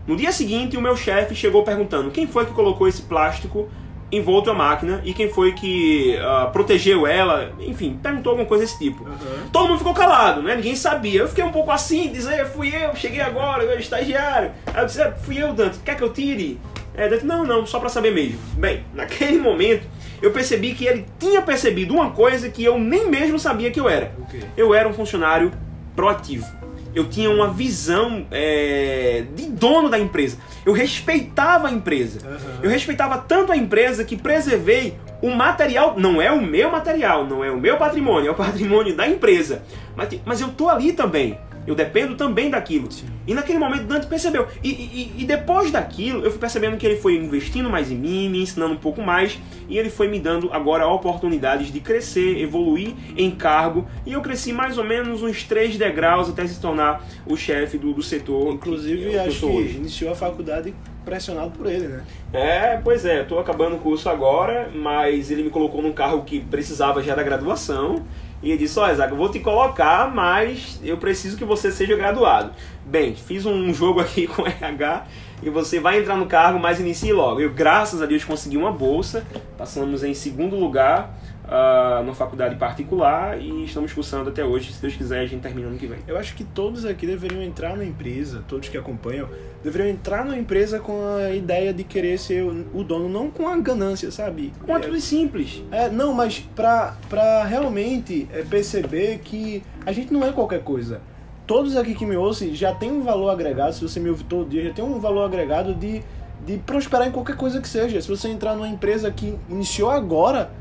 [0.06, 3.70] No dia seguinte, o meu chefe chegou perguntando quem foi que colocou esse plástico
[4.12, 8.78] envolto a máquina e quem foi que uh, protegeu ela, enfim, perguntou alguma coisa desse
[8.78, 9.02] tipo.
[9.06, 9.50] Uhum.
[9.50, 10.58] Todo mundo ficou calado, né?
[10.58, 11.22] Ninguém sabia.
[11.22, 14.52] Eu fiquei um pouco assim, dizer, fui eu, cheguei agora, eu era estagiário.
[14.74, 16.60] Aí eu disse, é, fui eu, Dante, quer que eu tire?
[16.94, 18.40] É, Dante, não, não, só para saber mesmo.
[18.58, 19.88] Bem, naquele momento
[20.22, 23.88] eu percebi que ele tinha percebido uma coisa que eu nem mesmo sabia que eu
[23.88, 24.12] era.
[24.24, 24.42] Okay.
[24.58, 25.52] Eu era um funcionário
[25.96, 26.46] proativo.
[26.94, 30.38] Eu tinha uma visão é, de dono da empresa.
[30.66, 32.28] Eu respeitava a empresa.
[32.28, 32.64] Uhum.
[32.64, 35.96] Eu respeitava tanto a empresa que preservei o material.
[35.98, 39.62] Não é o meu material, não é o meu patrimônio, é o patrimônio da empresa.
[39.96, 41.38] Mas, mas eu tô ali também.
[41.68, 42.92] Eu dependo também daquilo.
[42.92, 43.06] Sim.
[43.28, 44.48] E naquele momento Dante percebeu.
[44.64, 48.30] E, e, e, depois daquilo, eu fui percebendo que ele foi investindo mais em mim,
[48.30, 49.38] me ensinando um pouco mais.
[49.68, 53.88] E ele foi me dando agora oportunidades de crescer, evoluir em cargo.
[54.06, 57.94] E eu cresci mais ou menos uns três degraus até se tornar o chefe do,
[57.94, 58.52] do setor.
[58.54, 59.78] Inclusive, que, acho que hoje.
[59.78, 60.74] iniciou a faculdade
[61.06, 62.04] pressionado por ele, né?
[62.32, 66.40] É, pois é, estou acabando o curso agora, mas ele me colocou num carro que
[66.40, 68.04] precisava já da graduação.
[68.42, 71.72] E ele disse: Ó, oh, Isaac, eu vou te colocar, mas eu preciso que você
[71.72, 72.52] seja graduado.
[72.86, 75.06] Bem, fiz um jogo aqui com RH
[75.42, 77.40] e você vai entrar no cargo, mas inicie logo.
[77.40, 79.26] Eu, graças a Deus, consegui uma bolsa,
[79.58, 81.14] passamos em segundo lugar
[81.50, 84.72] uh, numa faculdade particular e estamos cursando até hoje.
[84.72, 86.00] Se Deus quiser, a gente termina ano que vem.
[86.08, 89.28] Eu acho que todos aqui deveriam entrar na empresa, todos que acompanham,
[89.64, 93.58] deveriam entrar na empresa com a ideia de querer ser o dono, não com a
[93.58, 94.54] ganância, sabe?
[94.66, 95.64] Com atitude é, simples.
[95.72, 101.02] É, não, mas pra, pra realmente é, perceber que a gente não é qualquer coisa.
[101.46, 104.48] Todos aqui que me ouvem já tem um valor agregado, se você me ouve todo
[104.48, 106.04] dia, já tem um valor agregado de,
[106.46, 108.00] de prosperar em qualquer coisa que seja.
[108.00, 110.52] Se você entrar numa empresa que iniciou agora,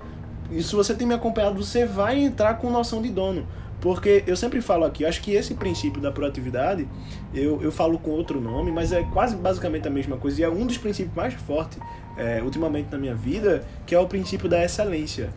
[0.51, 3.47] e se você tem me acompanhado, você vai entrar com noção de dono.
[3.81, 6.89] Porque eu sempre falo aqui, acho que esse princípio da proatividade,
[7.33, 10.41] eu, eu falo com outro nome, mas é quase basicamente a mesma coisa.
[10.41, 11.79] E é um dos princípios mais fortes
[12.17, 15.31] é, ultimamente na minha vida, que é o princípio da excelência.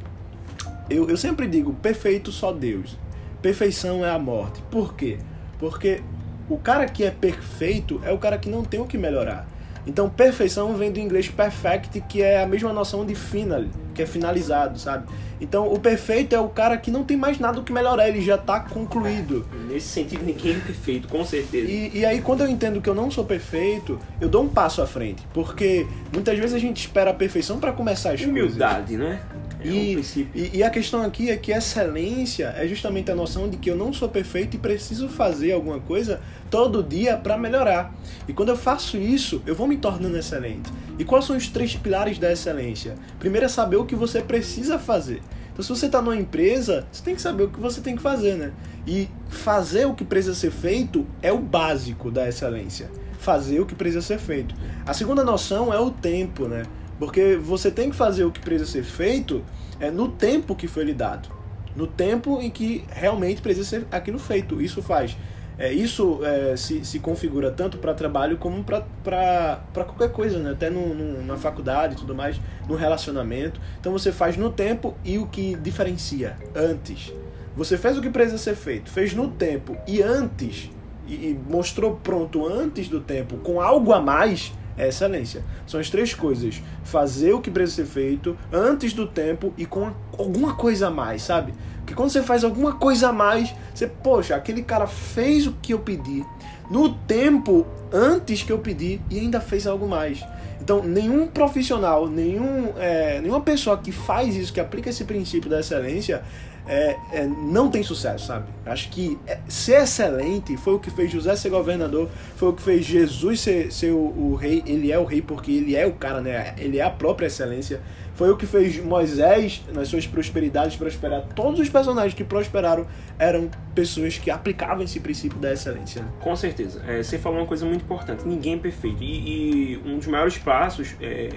[0.90, 2.98] Eu, eu sempre digo, perfeito só Deus.
[3.42, 4.62] Perfeição é a morte.
[4.72, 5.20] Por quê?
[5.60, 6.02] Porque
[6.50, 9.48] o cara que é perfeito é o cara que não tem o que melhorar.
[9.86, 13.64] Então, perfeição vem do inglês perfect, que é a mesma noção de final,
[13.94, 15.08] que é finalizado, sabe?
[15.40, 18.22] Então, o perfeito é o cara que não tem mais nada o que melhorar, ele
[18.22, 19.46] já está concluído.
[19.52, 21.70] É, nesse sentido, ninguém é perfeito, com certeza.
[21.70, 24.84] E, e, aí, quando eu entendo que eu não sou perfeito, eu dou um passo
[24.84, 25.26] à frente.
[25.34, 28.98] Porque muitas vezes a gente espera a perfeição para começar as Humildade, coisas.
[28.98, 29.22] Humildade, né?
[29.64, 30.02] É e, um
[30.34, 33.76] e, e, a questão aqui é que excelência é justamente a noção de que eu
[33.76, 36.20] não sou perfeito e preciso fazer alguma coisa
[36.50, 37.94] todo dia para melhorar.
[38.28, 40.72] E quando eu faço isso, eu vou me tornando excelente.
[40.98, 42.96] E quais são os três pilares da excelência?
[43.20, 45.22] Primeiro é saber o que você precisa fazer.
[45.52, 48.02] Então, se você está numa empresa, você tem que saber o que você tem que
[48.02, 48.52] fazer, né?
[48.88, 52.90] E fazer o que precisa ser feito é o básico da excelência.
[53.20, 54.56] Fazer o que precisa ser feito.
[54.86, 56.64] A segunda noção é o tempo, né?
[57.02, 59.44] Porque você tem que fazer o que precisa ser feito
[59.80, 61.30] é, no tempo que foi lhe dado.
[61.76, 64.62] No tempo em que realmente precisa ser aquilo feito.
[64.62, 65.18] Isso faz.
[65.58, 70.52] É, isso é, se, se configura tanto para trabalho como para qualquer coisa, né?
[70.52, 73.60] até no, no, na faculdade e tudo mais, no relacionamento.
[73.80, 77.12] Então você faz no tempo e o que diferencia antes.
[77.56, 80.70] você fez o que precisa ser feito, fez no tempo e antes,
[81.08, 85.44] e, e mostrou pronto antes do tempo, com algo a mais, é excelência.
[85.68, 89.92] São as três coisas: fazer o que precisa ser feito antes do tempo e com
[90.18, 91.54] alguma coisa a mais, sabe?
[91.78, 95.74] Porque quando você faz alguma coisa a mais, você, poxa, aquele cara fez o que
[95.74, 96.24] eu pedi
[96.70, 100.24] no tempo antes que eu pedi e ainda fez algo mais.
[100.62, 105.60] Então, nenhum profissional, nenhum, é, nenhuma pessoa que faz isso, que aplica esse princípio da
[105.60, 106.24] excelência,
[106.72, 108.46] é, é, não tem sucesso, sabe?
[108.66, 112.62] Acho que é, ser excelente foi o que fez José ser governador, foi o que
[112.62, 114.64] fez Jesus ser, ser o, o, rei.
[114.66, 116.56] Ele é o rei porque ele é o cara, né?
[116.58, 117.82] Ele é a própria excelência.
[118.16, 121.26] Foi o que fez Moisés nas suas prosperidades prosperar.
[121.36, 122.88] Todos os personagens que prosperaram
[123.20, 126.02] eram pessoas que aplicavam esse princípio da excelência.
[126.02, 126.08] Né?
[126.22, 126.82] Com certeza.
[126.88, 129.04] É, você falou uma coisa muito importante: ninguém é perfeito.
[129.04, 131.32] E, e um dos maiores passos é,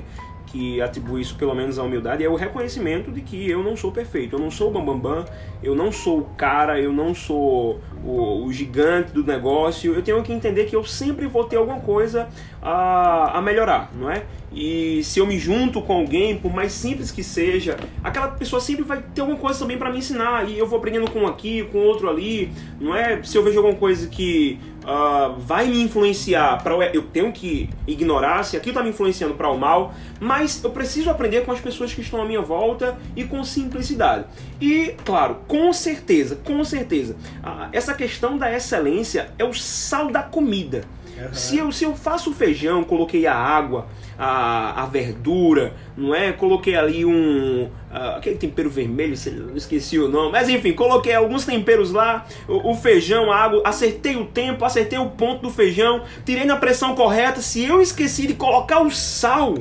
[0.54, 3.90] que atribui isso pelo menos à humildade é o reconhecimento de que eu não sou
[3.90, 5.24] perfeito, eu não sou o bambambam, bam, bam,
[5.60, 10.22] eu não sou o cara, eu não sou o, o, gigante do negócio, eu tenho
[10.22, 12.28] que entender que eu sempre vou ter alguma coisa
[12.62, 14.22] a, a melhorar, não é?
[14.54, 18.84] E se eu me junto com alguém, por mais simples que seja, aquela pessoa sempre
[18.84, 20.48] vai ter alguma coisa também para me ensinar.
[20.48, 23.20] E eu vou aprendendo com um aqui, com outro ali, não é?
[23.22, 28.44] Se eu vejo alguma coisa que uh, vai me influenciar para eu tenho que ignorar
[28.44, 31.92] se aquilo está me influenciando para o mal, mas eu preciso aprender com as pessoas
[31.92, 34.26] que estão à minha volta e com simplicidade.
[34.60, 40.22] E claro, com certeza, com certeza, uh, essa questão da excelência é o sal da
[40.22, 40.82] comida.
[41.16, 41.34] Uhum.
[41.34, 43.86] Se, eu, se eu faço feijão, coloquei a água,
[44.18, 46.32] a, a verdura, não é?
[46.32, 47.64] Coloquei ali um.
[47.64, 49.14] Uh, aquele tempero vermelho,
[49.54, 50.32] esqueci o nome.
[50.32, 54.98] Mas enfim, coloquei alguns temperos lá, o, o, feijão, a água, acertei o tempo, acertei
[54.98, 57.40] o ponto do feijão, tirei na pressão correta.
[57.40, 59.54] Se eu esqueci de colocar o sal,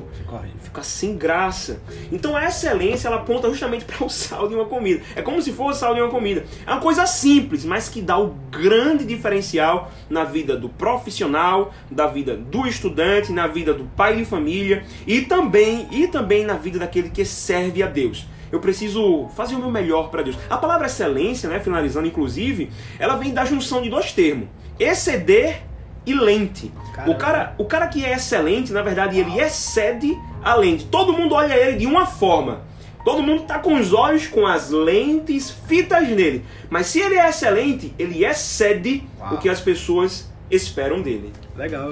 [0.73, 1.79] fica sem graça.
[2.11, 5.03] Então a excelência ela aponta justamente para o sal de uma comida.
[5.15, 6.43] É como se fosse o sal de uma comida.
[6.65, 12.07] É uma coisa simples, mas que dá o grande diferencial na vida do profissional, da
[12.07, 16.79] vida do estudante, na vida do pai de família e também e também na vida
[16.79, 18.27] daquele que serve a Deus.
[18.51, 20.37] Eu preciso fazer o meu melhor para Deus.
[20.49, 24.47] A palavra excelência, né, finalizando inclusive, ela vem da junção de dois termos:
[24.79, 25.63] exceder
[26.05, 26.71] e lente.
[27.07, 30.85] O cara, o cara que é excelente, na verdade, ele excede a lente.
[30.85, 32.61] Todo mundo olha ele de uma forma.
[33.03, 36.45] Todo mundo está com os olhos com as lentes fitas nele.
[36.69, 39.33] Mas se ele é excelente, ele excede Uau.
[39.33, 41.33] o que as pessoas esperam dele.
[41.55, 41.89] Legal,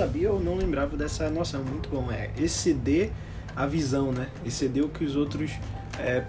[0.00, 1.62] sabia ou não lembrava dessa noção.
[1.62, 2.10] Muito bom.
[2.10, 3.10] É exceder
[3.54, 4.28] a visão, né?
[4.46, 5.50] Exceder o que os outros
[5.98, 6.24] é,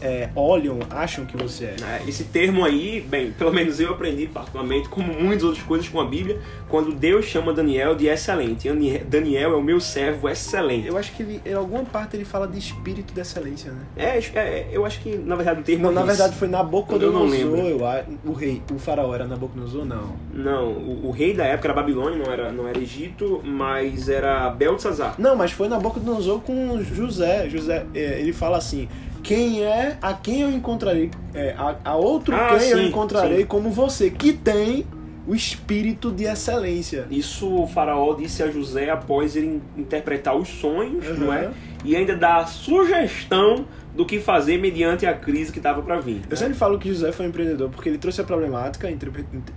[0.00, 1.76] é, olham, acham que você é.
[1.82, 2.08] é.
[2.08, 6.04] Esse termo aí, bem, pelo menos eu aprendi particularmente, como muitas outras coisas com a
[6.04, 8.68] Bíblia, quando Deus chama Daniel de excelente.
[9.06, 10.86] Daniel é o meu servo excelente.
[10.86, 13.80] Eu acho que ele, em alguma parte ele fala de espírito de excelência, né?
[13.96, 15.84] É, é eu acho que na verdade o termo.
[15.84, 17.80] Não, é na verdade foi Nabucodonosor, eu, não eu.
[18.24, 20.16] O rei, o faraó era Nabucodonosor, não.
[20.32, 24.48] Não, o, o, rei da época era Babilônia, não era, não era Egito, mas era
[24.50, 25.14] Beltzazar.
[25.18, 27.48] Não, mas foi Nabucodonosor com José.
[27.48, 28.88] José, é, ele fala assim:
[29.22, 33.40] quem é a quem eu encontrarei, é, a, a outro ah, quem sim, eu encontrarei
[33.40, 33.46] sim.
[33.46, 34.86] como você, que tem
[35.26, 37.06] o espírito de excelência.
[37.10, 41.26] Isso o faraó disse a José após ele interpretar os sonhos, uhum.
[41.26, 41.50] não é?
[41.84, 46.22] E ainda dar sugestão do que fazer mediante a crise que estava para vir.
[46.28, 48.88] Eu sempre falo que José foi um empreendedor porque ele trouxe a problemática,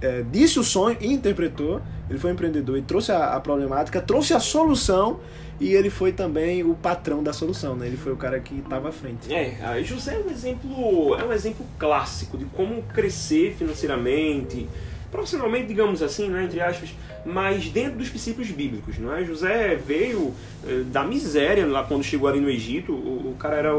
[0.01, 1.81] é, disse o sonho e interpretou.
[2.09, 5.19] Ele foi um empreendedor e trouxe a, a problemática, trouxe a solução
[5.59, 7.87] e ele foi também o patrão da solução, né?
[7.87, 9.33] Ele foi o cara que estava à frente.
[9.33, 14.67] É, José é um exemplo, é um exemplo clássico de como crescer financeiramente,
[15.11, 19.23] profissionalmente, digamos assim, né, entre aspas, mas dentro dos princípios bíblicos, não é?
[19.23, 20.33] José veio
[20.67, 23.69] eh, da miséria lá quando chegou ali no Egito, o, o cara era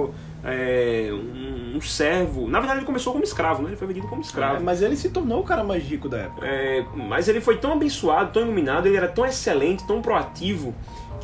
[0.44, 2.48] é, um, um, servo.
[2.48, 3.70] Na verdade, ele começou como escravo, né?
[3.70, 4.56] Ele foi vendido como escravo.
[4.56, 6.46] É, mas ele se tornou o cara mais rico da época.
[6.46, 10.72] É, mas ele foi tão abençoado, tão iluminado, ele era tão excelente, tão proativo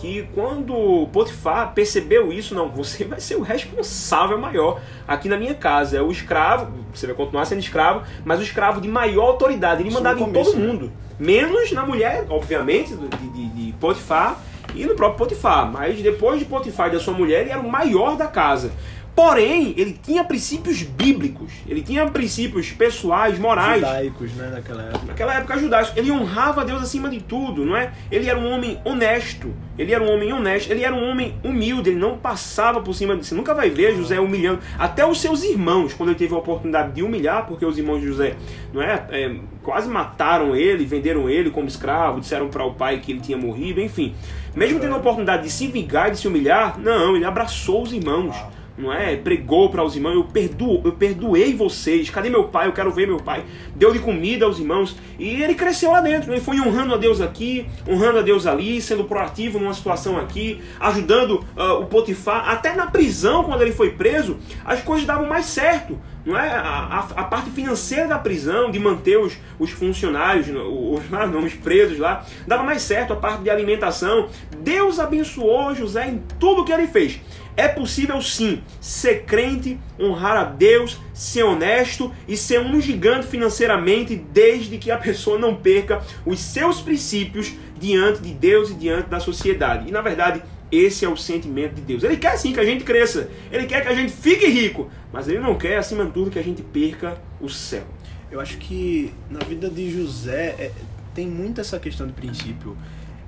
[0.00, 5.54] que quando Potifar percebeu isso, não, você vai ser o responsável maior aqui na minha
[5.54, 5.98] casa.
[5.98, 9.82] É o escravo, você vai continuar sendo escravo, mas o escravo de maior autoridade.
[9.82, 10.66] Ele mandava em todo né?
[10.66, 14.40] mundo, menos na mulher, obviamente, de, de, de Potifar
[14.74, 15.70] e no próprio Potifar.
[15.70, 18.72] Mas depois de Potifar e da sua mulher, ele era o maior da casa.
[19.14, 23.80] Porém, ele tinha princípios bíblicos, ele tinha princípios pessoais, morais.
[23.80, 25.06] Judaicos, né, naquela época.
[25.06, 25.92] Naquela época judaicos.
[25.96, 27.92] Ele honrava Deus acima de tudo, não é?
[28.10, 31.90] Ele era um homem honesto, ele era um homem honesto, ele era um homem humilde,
[31.90, 35.42] ele não passava por cima de Você nunca vai ver José humilhando até os seus
[35.42, 38.36] irmãos, quando ele teve a oportunidade de humilhar, porque os irmãos de José,
[38.72, 39.04] não é?
[39.10, 43.36] é quase mataram ele, venderam ele como escravo, disseram para o pai que ele tinha
[43.36, 44.14] morrido, enfim.
[44.54, 48.34] Mesmo tendo a oportunidade de se vingar, de se humilhar, não, ele abraçou os irmãos
[48.80, 49.16] não é?
[49.16, 52.08] Pregou para os irmãos, eu perdoo, eu perdoei vocês.
[52.10, 52.66] Cadê meu pai?
[52.66, 53.44] Eu quero ver meu pai.
[53.74, 56.32] Deu de comida aos irmãos e ele cresceu lá dentro.
[56.32, 60.60] Ele foi honrando a Deus aqui, honrando a Deus ali, sendo proativo numa situação aqui,
[60.78, 65.46] ajudando uh, o Potifar até na prisão quando ele foi preso, as coisas davam mais
[65.46, 70.48] certo não é a, a, a, parte financeira da prisão, de manter os, os funcionários,
[70.48, 74.28] os, não, os presos lá, dava mais certo a parte de alimentação.
[74.58, 77.20] Deus abençoou José em tudo que ele fez.
[77.60, 84.16] É possível sim ser crente, honrar a Deus, ser honesto e ser um gigante financeiramente,
[84.16, 89.20] desde que a pessoa não perca os seus princípios diante de Deus e diante da
[89.20, 89.86] sociedade.
[89.86, 90.42] E na verdade,
[90.72, 92.02] esse é o sentimento de Deus.
[92.02, 95.28] Ele quer sim que a gente cresça, ele quer que a gente fique rico, mas
[95.28, 97.84] ele não quer, acima de tudo, que a gente perca o céu.
[98.32, 100.70] Eu acho que na vida de José é,
[101.14, 102.74] tem muito essa questão de princípio.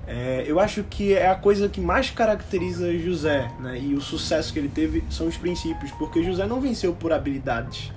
[0.06, 3.78] É, eu acho que é a coisa que mais caracteriza José, né?
[3.78, 7.92] E o sucesso que ele teve são os princípios, porque José não venceu por habilidades.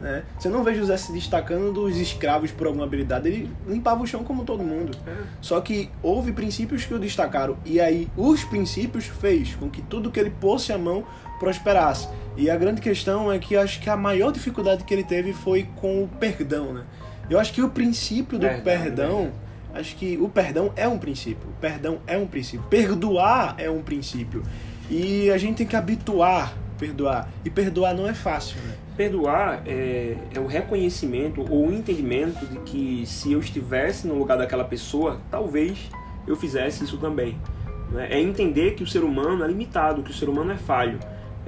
[0.00, 0.22] Né?
[0.38, 4.22] Você não vê José se destacando dos escravos por alguma habilidade, ele limpava o chão
[4.22, 4.96] como todo mundo.
[5.06, 5.12] É.
[5.40, 10.10] Só que houve princípios que o destacaram, e aí os princípios fez com que tudo
[10.10, 11.04] que ele pôsse a mão
[11.40, 12.08] prosperasse.
[12.36, 15.32] E a grande questão é que eu acho que a maior dificuldade que ele teve
[15.32, 16.72] foi com o perdão.
[16.72, 16.84] Né?
[17.28, 18.62] Eu acho que o princípio do perdão.
[18.62, 19.32] perdão
[19.74, 21.48] Acho que o perdão é um princípio.
[21.48, 22.66] O perdão é um princípio.
[22.68, 24.42] Perdoar é um princípio.
[24.90, 27.28] E a gente tem que habituar perdoar.
[27.44, 28.74] E perdoar não é fácil, né?
[28.96, 34.38] Perdoar é, é o reconhecimento ou o entendimento de que se eu estivesse no lugar
[34.38, 35.90] daquela pessoa, talvez
[36.26, 37.36] eu fizesse isso também.
[37.90, 38.08] Né?
[38.10, 40.98] É entender que o ser humano é limitado, que o ser humano é falho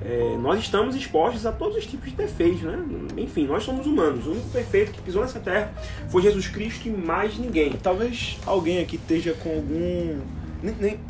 [0.02, 2.82] é, nós estamos expostos a todos os tipos de defeitos, né?
[3.18, 4.26] Enfim, nós somos humanos.
[4.26, 5.72] O único perfeito que pisou nessa terra
[6.08, 7.72] foi Jesus Cristo e mais ninguém.
[7.72, 10.18] Talvez alguém aqui esteja com algum.
[10.62, 11.00] Nem, nem,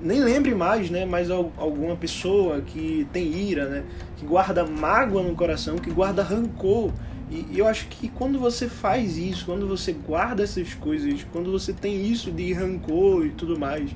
[0.00, 1.04] nem lembre mais, né?
[1.04, 3.84] Mas alguma pessoa que tem ira, né?
[4.16, 6.92] Que guarda mágoa no coração, que guarda rancor.
[7.28, 11.72] E, eu acho que quando você faz isso, quando você guarda essas coisas, quando você
[11.72, 13.90] tem isso de rancor e tudo mais,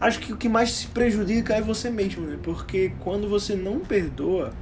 [0.00, 2.38] acho que o que mais se prejudica é você mesmo, né?
[2.42, 4.52] Porque quando você não perdoa,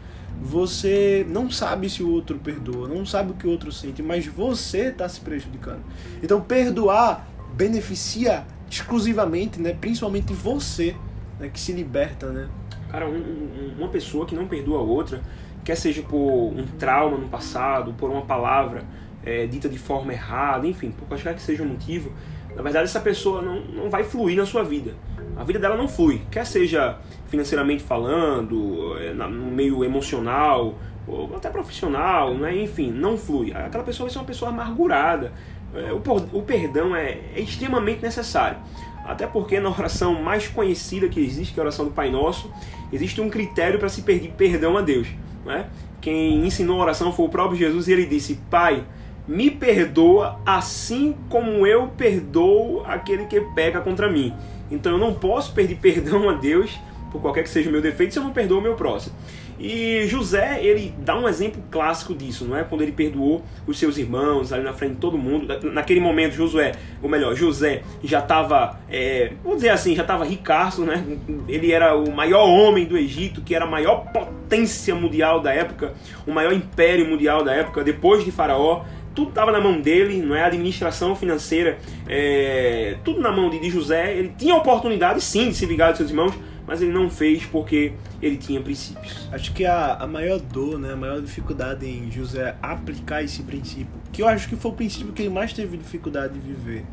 [0.41, 4.27] você não sabe se o outro perdoa, não sabe o que o outro sente, mas
[4.27, 5.83] você está se prejudicando.
[6.23, 9.77] Então, perdoar beneficia exclusivamente, né?
[9.79, 10.97] Principalmente você,
[11.39, 11.49] né?
[11.49, 12.49] Que se liberta, né?
[12.91, 15.23] Cara, um, um, uma pessoa que não perdoa a outra,
[15.65, 18.85] quer seja por um trauma no passado, por uma palavra
[19.25, 22.13] é, dita de forma errada, enfim, por qualquer que seja o motivo,
[22.55, 24.95] na verdade essa pessoa não, não vai fluir na sua vida
[25.37, 30.75] a vida dela não flui, quer seja financeiramente falando, é, no meio emocional,
[31.07, 32.57] ou até profissional, né?
[32.63, 33.53] enfim, não flui.
[33.53, 35.33] Aquela pessoa vai ser uma pessoa amargurada.
[35.75, 38.59] É, o perdão é, é extremamente necessário.
[39.05, 42.53] Até porque na oração mais conhecida que existe, que é a oração do Pai Nosso,
[42.93, 45.09] existe um critério para se pedir perdão a Deus.
[45.45, 45.67] Né?
[46.01, 48.85] Quem ensinou a oração foi o próprio Jesus e ele disse: Pai,
[49.27, 54.35] me perdoa assim como eu perdoo aquele que peca contra mim.
[54.71, 56.79] Então eu não posso pedir perdão a Deus
[57.11, 59.15] por qualquer que seja o meu defeito se eu não perdoo o meu próximo.
[59.63, 62.65] E José, ele dá um exemplo clássico disso, não é?
[62.65, 65.47] Quando ele perdoou os seus irmãos ali na frente de todo mundo.
[65.71, 70.83] Naquele momento, Josué, ou melhor, José já estava, é, vamos dizer assim, já estava ricaço,
[70.83, 71.05] né?
[71.47, 75.95] Ele era o maior homem do Egito, que era a maior potência mundial da época,
[76.27, 80.35] o maior império mundial da época, depois de Faraó tudo estava na mão dele, não
[80.35, 80.43] é?
[80.43, 84.17] A administração financeira, é, tudo na mão de, de José.
[84.17, 86.35] Ele tinha oportunidade, sim, de se ligar dos seus irmãos,
[86.67, 89.29] mas ele não fez porque ele tinha princípios.
[89.33, 93.93] Acho que a, a maior dor, né, a maior dificuldade em José aplicar esse princípio,
[94.13, 96.85] que eu acho que foi o princípio que ele mais teve dificuldade de viver.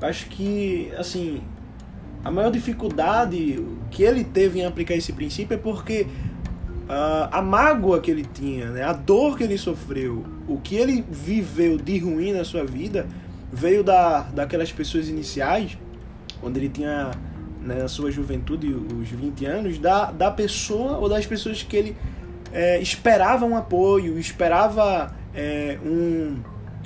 [0.00, 1.42] Acho que, assim,
[2.24, 6.06] a maior dificuldade que ele teve em aplicar esse princípio é porque
[6.88, 11.04] uh, a mágoa que ele tinha, né, a dor que ele sofreu, o que ele
[11.10, 13.06] viveu de ruim na sua vida
[13.52, 15.76] veio da, daquelas pessoas iniciais,
[16.42, 17.10] onde ele tinha
[17.60, 21.96] né, na sua juventude, os 20 anos, da, da pessoa ou das pessoas que ele
[22.52, 26.36] é, esperava um apoio, esperava é, um,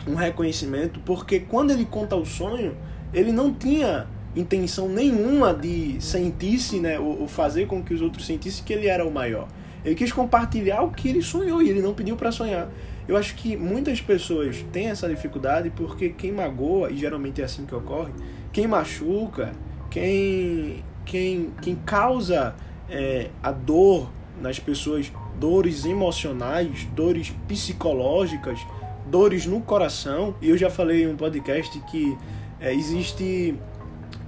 [0.07, 2.76] um reconhecimento, porque quando ele conta o sonho,
[3.12, 8.26] ele não tinha intenção nenhuma de sentir-se, né, ou, ou fazer com que os outros
[8.26, 9.49] sentissem que ele era o maior.
[9.84, 12.68] Ele quis compartilhar o que ele sonhou e ele não pediu para sonhar.
[13.09, 17.64] Eu acho que muitas pessoas têm essa dificuldade porque quem magoa, e geralmente é assim
[17.64, 18.12] que ocorre,
[18.52, 19.52] quem machuca,
[19.90, 22.54] quem, quem, quem causa
[22.88, 28.59] é, a dor nas pessoas, dores emocionais, dores psicológicas,
[29.07, 30.34] dores no coração.
[30.42, 32.16] E eu já falei em um podcast que
[32.61, 33.54] é, existe,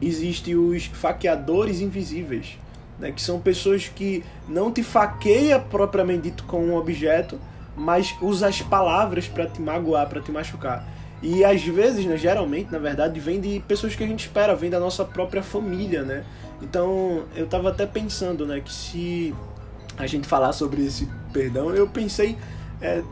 [0.01, 2.59] existe os faqueadores invisíveis
[2.99, 3.13] né?
[3.13, 7.39] Que são pessoas que não te faqueia propriamente dito com um objeto,
[7.79, 10.85] mas usa as palavras para te magoar, para te machucar.
[11.23, 14.71] E às vezes, né, geralmente, na verdade, vem de pessoas que a gente espera, vem
[14.71, 16.25] da nossa própria família, né?
[16.63, 19.35] Então, eu tava até pensando, né, que se
[19.97, 22.37] a gente falar sobre esse perdão, eu pensei
[22.81, 23.03] é,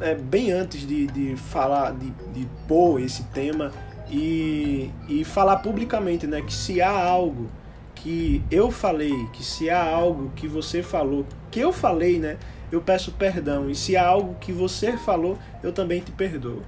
[0.00, 3.70] é, bem antes de, de falar, de, de pôr esse tema
[4.10, 7.48] e, e falar publicamente, né, que se há algo
[7.94, 12.36] que eu falei, que se há algo que você falou, que eu falei, né,
[12.72, 13.68] eu peço perdão.
[13.68, 16.62] E se há algo que você falou, eu também te perdoo.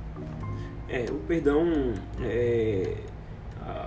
[0.87, 1.67] É, o perdão
[2.23, 2.99] é,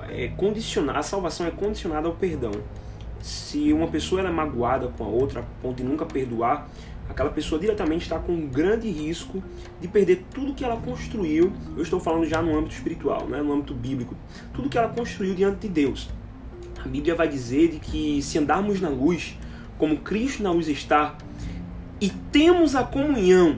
[0.10, 2.52] é condicionado, a salvação é condicionada ao perdão.
[3.22, 6.68] Se uma pessoa é magoada com a outra a ponto de nunca perdoar,
[7.08, 9.44] aquela pessoa diretamente está com um grande risco
[9.80, 11.54] de perder tudo que ela construiu.
[11.76, 14.16] Eu estou falando já no âmbito espiritual, né, no âmbito bíblico.
[14.54, 16.10] Tudo que ela construiu diante de Deus.
[16.84, 19.38] A Bíblia vai dizer de que se andarmos na luz,
[19.78, 21.16] como Cristo na luz está,
[22.00, 23.58] e temos a comunhão,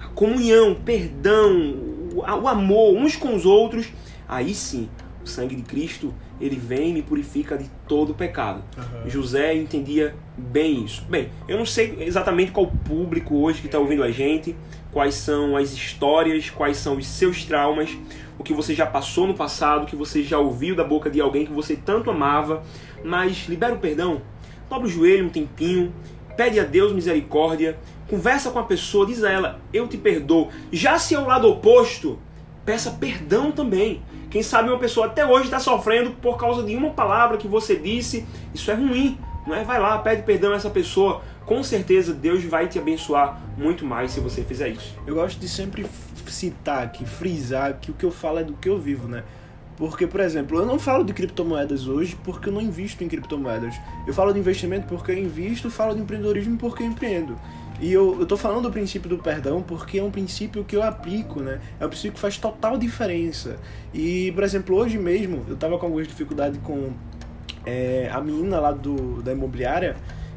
[0.00, 1.74] a comunhão, perdão,
[2.14, 3.88] o, amor uns com os outros,
[4.26, 4.88] aí sim,
[5.22, 8.62] o sangue de Cristo, ele vem e me purifica de todo o pecado.
[8.76, 9.10] Uhum.
[9.10, 11.04] José entendia bem isso.
[11.08, 14.54] Bem, eu não sei exatamente qual público hoje que está ouvindo a gente,
[14.92, 17.96] quais são as histórias, quais são os seus traumas,
[18.38, 21.20] o que você já passou no passado, o que você já ouviu da boca de
[21.20, 22.62] alguém que você tanto amava,
[23.04, 24.22] mas libera o perdão,
[24.68, 25.92] dobra o joelho um tempinho
[26.36, 27.78] pede a Deus misericórdia,
[28.08, 30.50] conversa com a pessoa, diz a ela: Eu te perdoo.
[30.70, 32.18] Já se é o lado oposto,
[32.64, 34.02] peça perdão também.
[34.30, 37.76] Quem sabe uma pessoa até hoje está sofrendo por causa de uma palavra que você
[37.76, 39.16] disse, isso é ruim,
[39.46, 39.64] não é?
[39.64, 41.22] Vai lá, pede perdão a essa pessoa.
[41.46, 44.94] Com certeza Deus vai te abençoar muito mais se você fizer isso.
[45.06, 45.86] Eu gosto de sempre
[46.26, 49.22] citar aqui, frisar que o que eu falo é do que eu vivo, né?
[49.76, 53.74] Porque, por exemplo, eu não falo de criptomoedas hoje porque eu não invisto em criptomoedas.
[54.06, 57.38] Eu falo de investimento porque eu invisto, falo de empreendedorismo porque eu empreendo.
[57.78, 60.82] E eu, eu tô falando do princípio do perdão porque é um princípio que eu
[60.82, 61.60] aplico, né?
[61.78, 63.58] É um princípio que faz total diferença.
[63.92, 66.92] E, por exemplo, hoje mesmo eu tava com algumas dificuldades com
[67.66, 69.96] é, a menina lá do, da imobiliária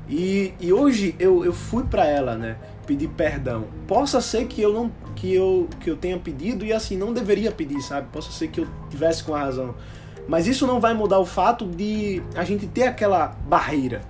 [0.10, 2.58] e, e hoje eu, eu fui para ela, né?
[2.90, 3.66] Pedir perdão.
[3.88, 7.52] Possa ser que eu não que eu, que eu tenha pedido e assim, não deveria
[7.52, 8.08] pedir, sabe?
[8.12, 9.76] Possa ser que eu tivesse com a razão.
[10.28, 14.02] Mas isso não vai mudar o fato de a gente ter aquela barreira.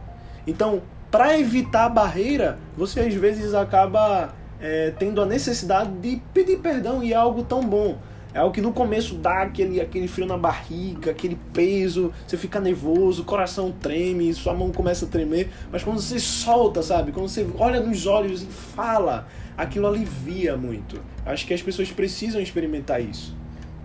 [0.48, 6.60] Então, para evitar a barreira, você às vezes acaba é, tendo a necessidade de pedir
[6.60, 7.98] perdão e é algo tão bom.
[8.34, 12.60] É algo que no começo dá aquele, aquele frio na barriga, aquele peso, você fica
[12.60, 17.12] nervoso, o coração treme, sua mão começa a tremer, mas quando você solta, sabe?
[17.12, 19.28] Quando você olha nos olhos e fala,
[19.58, 21.02] aquilo alivia muito.
[21.26, 23.36] Acho que as pessoas precisam experimentar isso.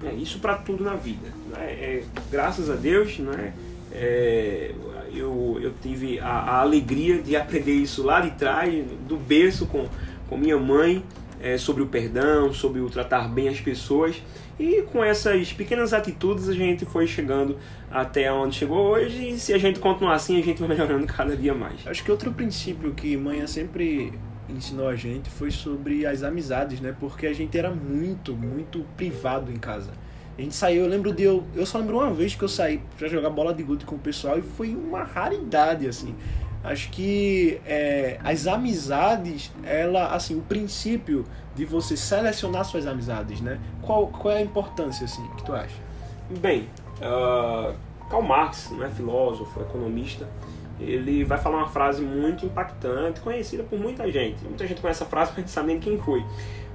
[0.04, 1.28] É isso para tudo na vida.
[1.50, 1.64] Né?
[1.64, 3.54] É, graças a Deus, né?
[3.90, 4.72] É,
[5.14, 9.86] eu, eu tive a, a, alegria de aprender isso lá de trás, do berço com,
[10.28, 11.02] com minha mãe,
[11.44, 14.22] é, sobre o perdão, sobre o tratar bem as pessoas.
[14.58, 17.58] E com essas pequenas atitudes a gente foi chegando
[17.90, 19.28] até onde chegou hoje.
[19.28, 21.86] E se a gente continuar assim, a gente vai melhorando cada dia mais.
[21.86, 24.14] Acho que outro princípio que mãe sempre
[24.48, 26.96] ensinou a gente foi sobre as amizades, né?
[26.98, 29.90] Porque a gente era muito, muito privado em casa.
[30.38, 31.44] A gente saiu, eu lembro de eu.
[31.54, 33.98] Eu só lembro uma vez que eu saí pra jogar bola de gude com o
[33.98, 36.14] pessoal e foi uma raridade, assim.
[36.64, 43.60] Acho que é, as amizades, ela, assim, o princípio de você selecionar suas amizades, né?
[43.82, 45.76] Qual, qual é a importância, assim, que tu acha?
[46.40, 47.74] Bem, uh,
[48.08, 50.26] Karl Marx, né, filósofo, economista,
[50.80, 54.42] ele vai falar uma frase muito impactante, conhecida por muita gente.
[54.42, 56.20] Muita gente conhece essa frase, mas não sabe nem quem foi.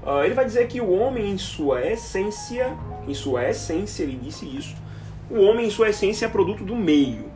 [0.03, 2.77] Uh, ele vai dizer que o homem, em sua essência,
[3.07, 4.75] em sua essência, ele disse isso,
[5.29, 7.28] o homem, em sua essência, é produto do meio.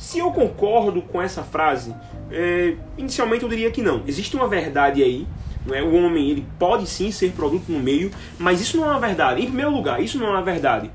[0.00, 1.94] Se eu concordo com essa frase,
[2.32, 4.02] é, inicialmente eu diria que não.
[4.06, 5.26] Existe uma verdade aí,
[5.66, 5.82] não é?
[5.82, 9.42] O homem ele pode sim ser produto no meio, mas isso não é uma verdade.
[9.42, 10.90] Em primeiro lugar, isso não é uma verdade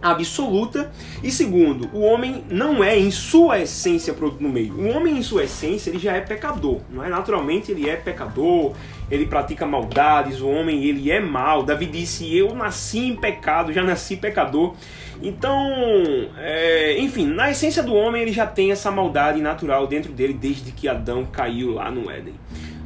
[0.00, 0.92] absoluta.
[1.20, 4.72] E segundo, o homem não é em sua essência produto no meio.
[4.74, 7.08] O homem em sua essência ele já é pecador, não é?
[7.08, 8.72] Naturalmente ele é pecador,
[9.10, 11.64] ele pratica maldades, o homem ele é mal.
[11.64, 14.74] Davi disse: Eu nasci em pecado, já nasci pecador.
[15.22, 15.68] Então,
[16.38, 20.70] é, enfim, na essência do homem ele já tem essa maldade natural dentro dele desde
[20.70, 22.34] que Adão caiu lá no Éden.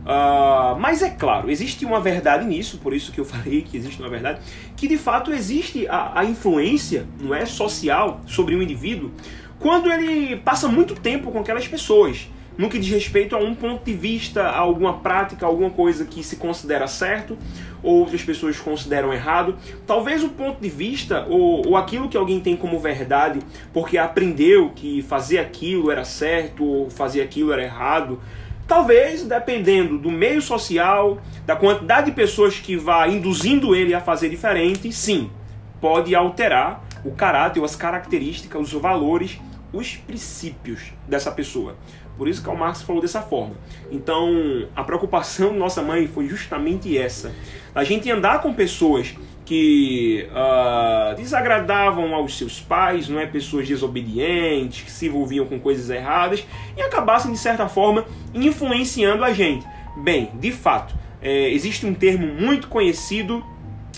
[0.02, 4.00] Uh, mas é claro, existe uma verdade nisso, por isso que eu falei que existe
[4.00, 4.40] uma verdade,
[4.76, 9.12] que de fato existe a, a influência não é social sobre um indivíduo
[9.60, 12.28] quando ele passa muito tempo com aquelas pessoas.
[12.56, 16.22] No que diz respeito a um ponto de vista, a alguma prática, alguma coisa que
[16.22, 17.36] se considera certo,
[17.82, 19.56] ou outras pessoas consideram errado.
[19.86, 23.40] Talvez o ponto de vista, ou, ou aquilo que alguém tem como verdade,
[23.72, 28.20] porque aprendeu que fazer aquilo era certo, ou fazer aquilo era errado.
[28.66, 34.28] Talvez, dependendo do meio social, da quantidade de pessoas que vá induzindo ele a fazer
[34.28, 35.30] diferente, sim,
[35.80, 39.40] pode alterar o caráter, as características, os valores,
[39.72, 41.76] os princípios dessa pessoa.
[42.16, 43.54] Por isso que Karl Marx falou dessa forma.
[43.90, 47.32] Então, a preocupação de nossa mãe foi justamente essa.
[47.74, 53.26] A gente andar com pessoas que uh, desagradavam aos seus pais, não é?
[53.26, 56.46] pessoas desobedientes, que se envolviam com coisas erradas
[56.76, 59.66] e acabassem, de certa forma, influenciando a gente.
[59.96, 63.44] Bem, de fato, é, existe um termo muito conhecido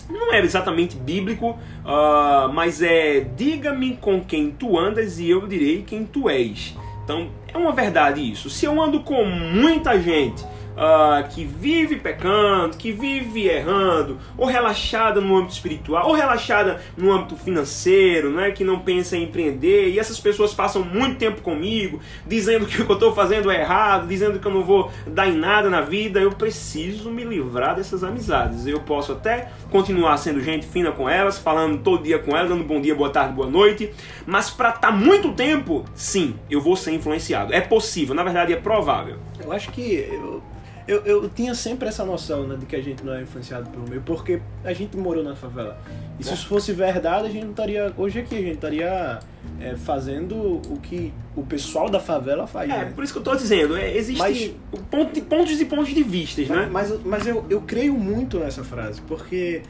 [0.08, 5.82] não é exatamente bíblico, uh, mas é diga-me com quem tu andas e eu direi
[5.82, 6.76] quem tu és.
[7.04, 8.50] Então é uma verdade isso.
[8.50, 10.44] Se eu ando com muita gente
[10.74, 17.12] uh, que vive pecando, que vive errando, ou relaxada no âmbito espiritual, ou relaxada no
[17.12, 22.00] âmbito financeiro, né, que não pensa em empreender, e essas pessoas passam muito tempo comigo,
[22.26, 25.28] dizendo que o que eu estou fazendo é errado, dizendo que eu não vou dar
[25.28, 28.66] em nada na vida, eu preciso me livrar dessas amizades.
[28.66, 32.64] Eu posso até continuar sendo gente fina com elas, falando todo dia com elas, dando
[32.64, 33.92] bom dia, boa tarde, boa noite,
[34.26, 37.52] mas para estar tá muito tempo, sim, eu vou ser influenciado.
[37.52, 39.16] É possível, na verdade é provável.
[39.42, 40.42] Eu acho que eu
[40.86, 43.88] eu, eu tinha sempre essa noção né, de que a gente não é influenciado pelo
[43.88, 45.78] meio, porque a gente morou na favela.
[46.18, 47.92] E se isso fosse verdade, a gente não estaria.
[47.96, 49.18] Hoje aqui, a gente estaria
[49.60, 52.70] é, fazendo o que o pessoal da favela faz.
[52.70, 52.92] É, né?
[52.94, 54.56] por isso que eu estou dizendo, é, existem
[54.90, 56.68] pontos, pontos e pontos de vistas, mas, né?
[56.70, 59.62] Mas, mas eu, eu creio muito nessa frase, porque.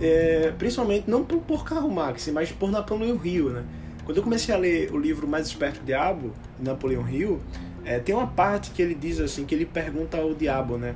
[0.00, 3.62] É, principalmente, não por, por Karl Marx, mas por Napoleão Hill, né?
[4.04, 7.40] Quando eu comecei a ler o livro Mais Esperto Diabo, Napoleão Hill,
[7.84, 10.94] é, tem uma parte que ele diz assim, que ele pergunta ao diabo, né?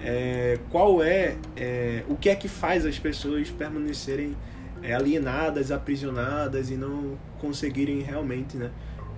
[0.00, 4.36] É, qual é, é, o que é que faz as pessoas permanecerem
[4.80, 8.70] é, alienadas, aprisionadas e não conseguirem realmente, né,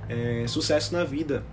[0.09, 1.45] é, sucesso na vida?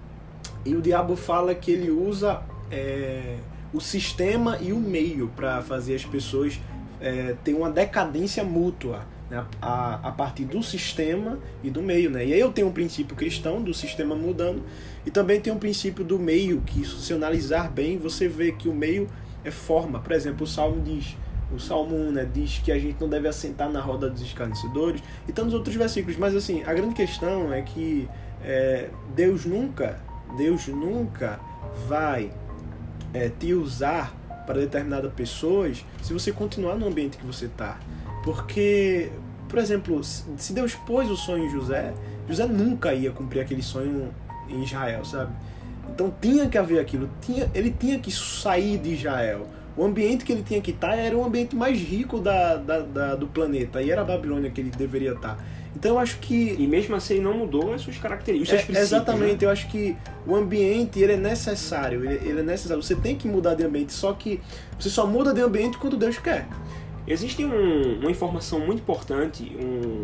[0.66, 2.42] E o diabo fala que ele usa
[2.72, 3.36] é,
[3.74, 6.60] o sistema e o meio para fazer as pessoas
[7.02, 12.10] é, ter uma decadência mútua né, a, a partir do sistema e do meio.
[12.10, 12.26] Né?
[12.26, 14.64] E aí eu tenho um princípio cristão do sistema mudando
[15.08, 18.74] e também tem um princípio do meio, que se analisar bem, você vê que o
[18.74, 19.08] meio
[19.42, 20.02] é forma.
[20.02, 21.16] Por exemplo, o Salmo diz,
[21.50, 25.02] o Salmo 1 né, diz que a gente não deve assentar na roda dos escarnecedores,
[25.26, 26.18] e tantos outros versículos.
[26.18, 28.06] Mas assim, a grande questão é que
[28.44, 29.98] é, Deus nunca,
[30.36, 31.40] Deus nunca
[31.88, 32.30] vai
[33.14, 34.14] é, te usar
[34.46, 37.80] para determinadas pessoas se você continuar no ambiente que você está.
[38.26, 39.10] Porque,
[39.48, 41.94] por exemplo, se Deus pôs o sonho em José,
[42.28, 44.14] José nunca ia cumprir aquele sonho
[44.50, 45.32] em Israel, sabe?
[45.90, 49.48] Então tinha que haver aquilo, tinha, ele tinha que sair de Israel.
[49.76, 53.16] O ambiente que ele tinha que estar era o ambiente mais rico da, da, da
[53.16, 55.38] do planeta, e era a Babilônia que ele deveria estar.
[55.76, 56.56] Então eu acho que.
[56.58, 58.76] E mesmo assim ele não mudou as suas características.
[58.76, 59.46] É, exatamente, né?
[59.46, 59.96] eu acho que
[60.26, 62.82] o ambiente ele é necessário, ele, ele, é necessário.
[62.82, 64.42] Você tem que mudar de ambiente, só que
[64.80, 66.48] você só muda de ambiente quando Deus quer.
[67.08, 70.04] Existe um, uma informação muito importante, um,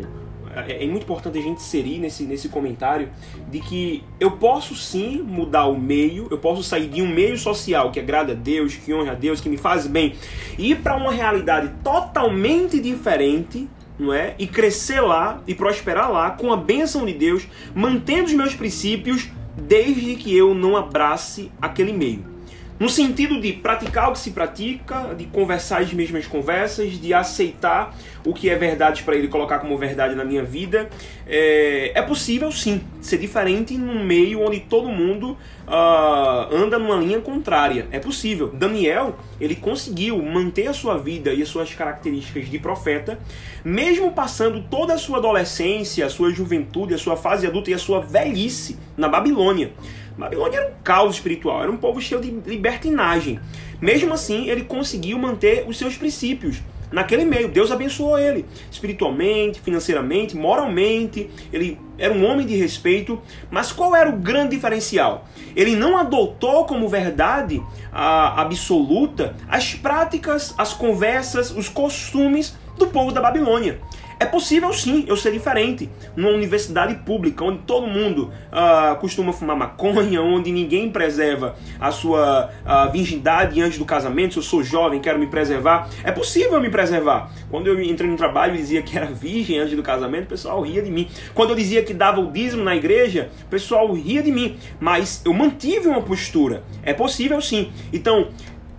[0.56, 3.08] é, é muito importante a gente inserir nesse, nesse comentário
[3.50, 7.90] de que eu posso sim mudar o meio, eu posso sair de um meio social
[7.90, 10.14] que agrada a Deus, que honra a Deus, que me faz bem,
[10.58, 14.34] e ir para uma realidade totalmente diferente, não é?
[14.38, 19.28] E crescer lá e prosperar lá com a bênção de Deus, mantendo os meus princípios,
[19.56, 22.34] desde que eu não abrace aquele meio.
[22.78, 27.94] No sentido de praticar o que se pratica, de conversar as mesmas conversas, de aceitar
[28.26, 30.88] o que é verdade para ele colocar como verdade na minha vida.
[31.26, 37.20] É, é possível sim ser diferente num meio onde todo mundo uh, anda numa linha
[37.20, 37.86] contrária.
[37.90, 38.48] É possível.
[38.48, 43.18] Daniel, ele conseguiu manter a sua vida e as suas características de profeta,
[43.64, 47.78] mesmo passando toda a sua adolescência, a sua juventude, a sua fase adulta e a
[47.78, 49.72] sua velhice na Babilônia.
[50.16, 53.40] Babilônia era um caos espiritual, era um povo cheio de libertinagem.
[53.80, 56.62] Mesmo assim, ele conseguiu manter os seus princípios
[56.94, 57.48] naquele meio.
[57.48, 61.28] Deus abençoou ele espiritualmente, financeiramente, moralmente.
[61.52, 63.20] Ele era um homem de respeito.
[63.50, 65.26] Mas qual era o grande diferencial?
[65.54, 73.20] Ele não adotou como verdade absoluta as práticas, as conversas, os costumes do povo da
[73.20, 73.80] Babilônia.
[74.18, 79.56] É possível sim eu ser diferente numa universidade pública onde todo mundo uh, costuma fumar
[79.56, 84.34] maconha, onde ninguém preserva a sua uh, virgindade antes do casamento.
[84.34, 87.30] Se eu sou jovem, quero me preservar, é possível me preservar.
[87.50, 90.60] Quando eu entrei no trabalho e dizia que era virgem antes do casamento, o pessoal
[90.60, 91.08] ria de mim.
[91.34, 94.56] Quando eu dizia que dava o dízimo na igreja, o pessoal ria de mim.
[94.80, 96.62] Mas eu mantive uma postura.
[96.82, 97.72] É possível sim.
[97.92, 98.28] Então,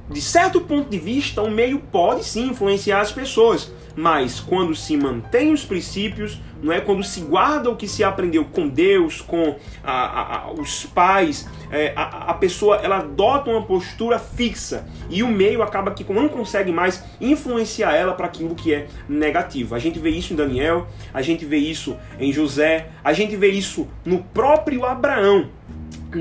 [0.10, 4.98] de certo ponto de vista, o meio pode sim influenciar as pessoas, mas quando se
[4.98, 9.56] mantém os princípios, não é quando se guarda o que se aprendeu com Deus, com
[9.84, 15.28] a, a, a, os pais, é, a, pessoa ela adota uma postura fixa e o
[15.28, 19.76] meio acaba que não consegue mais influenciar ela para aquilo que é negativo.
[19.76, 23.50] A gente vê isso em Daniel, a gente vê isso em José, a gente vê
[23.50, 25.50] isso no próprio Abraão.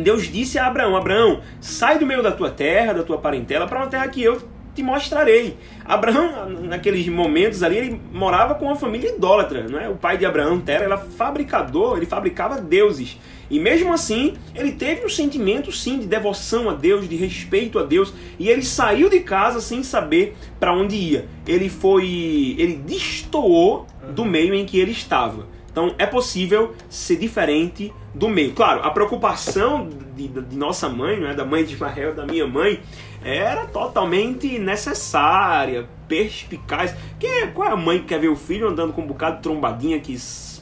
[0.02, 3.78] Deus disse a Abraão: Abraão, sai do meio da tua terra, da tua parentela, para
[3.78, 4.40] uma terra que eu
[4.74, 5.56] te mostrarei.
[5.84, 9.88] Abraão, naqueles momentos ali, ele morava com uma família idólatra, não é?
[9.88, 13.18] O pai de Abraão, Tera, era fabricador, ele fabricava deuses.
[13.50, 17.82] E mesmo assim, ele teve um sentimento sim de devoção a Deus, de respeito a
[17.82, 21.28] Deus, e ele saiu de casa sem saber para onde ia.
[21.46, 25.46] Ele foi, ele destoou do meio em que ele estava.
[25.70, 28.52] Então é possível ser diferente do meio.
[28.52, 32.46] Claro, a preocupação de, de nossa mãe, não é, da mãe de Ismael, da minha
[32.46, 32.78] mãe,
[33.24, 36.94] era totalmente necessária, perspicaz.
[37.18, 39.42] Que, qual é a mãe que quer ver o filho andando com um bocado de
[39.42, 40.14] trombadinha que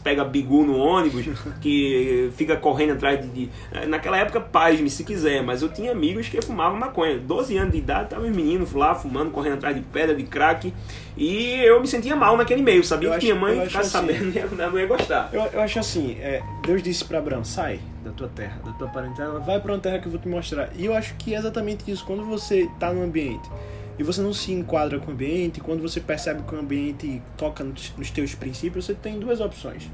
[0.03, 1.27] pega bigu no ônibus,
[1.61, 3.51] que fica correndo atrás de, de.
[3.89, 7.19] Naquela época, paz-me se quiser, mas eu tinha amigos que fumavam maconha.
[7.19, 10.73] 12 anos de idade, tava os meninos lá fumando, correndo atrás de pedra, de crack.
[11.17, 14.07] E eu me sentia mal naquele meio, sabia eu que acho, minha mãe ficasse assim,
[14.07, 15.31] sabendo ia, não ia gostar.
[15.33, 18.88] Eu, eu acho assim, é, Deus disse para Abraão, sai da tua terra, da tua
[18.88, 20.70] parentela, vai para uma terra que eu vou te mostrar.
[20.74, 23.48] E eu acho que é exatamente isso, quando você tá no ambiente
[23.98, 27.62] e você não se enquadra com o ambiente, quando você percebe que o ambiente toca
[27.62, 29.90] nos teus princípios, você tem duas opções.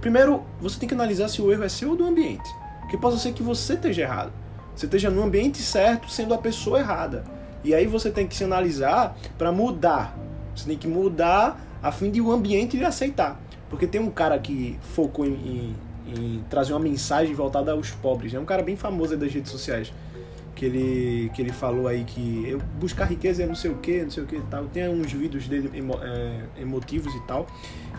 [0.00, 2.48] Primeiro, você tem que analisar se o erro é seu ou do ambiente.
[2.80, 4.32] Porque pode ser que você esteja errado.
[4.74, 7.24] Você esteja no ambiente certo, sendo a pessoa errada.
[7.64, 10.16] E aí você tem que se analisar para mudar.
[10.54, 13.40] Você tem que mudar a fim de o ambiente lhe aceitar.
[13.68, 15.76] Porque tem um cara que focou em, em,
[16.06, 18.34] em trazer uma mensagem voltada aos pobres.
[18.34, 19.92] É um cara bem famoso das redes sociais
[20.56, 24.02] que ele, que ele falou aí que eu buscar riqueza é não sei o que,
[24.02, 24.64] não sei o que e tal.
[24.64, 27.46] Tem uns vídeos dele emo, é, emotivos e tal.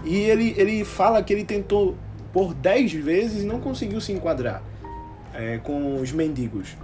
[0.04, 1.96] E ele, ele fala que ele tentou
[2.34, 4.62] por 10 vezes e não conseguiu se enquadrar
[5.34, 6.76] é, com os mendigos.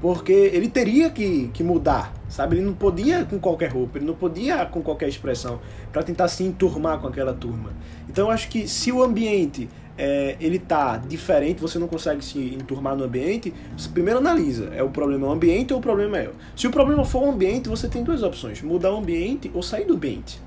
[0.00, 2.56] Porque ele teria que, que mudar, sabe?
[2.56, 5.60] Ele não podia com qualquer roupa, ele não podia com qualquer expressão
[5.92, 7.70] para tentar se enturmar com aquela turma.
[8.08, 9.68] Então eu acho que se o ambiente
[10.02, 14.82] é, ele tá diferente, você não consegue se enturmar no ambiente, você primeiro analisa, é
[14.82, 16.32] o problema o ambiente ou o problema é eu?
[16.56, 19.84] Se o problema for o ambiente, você tem duas opções, mudar o ambiente ou sair
[19.84, 20.40] do ambiente.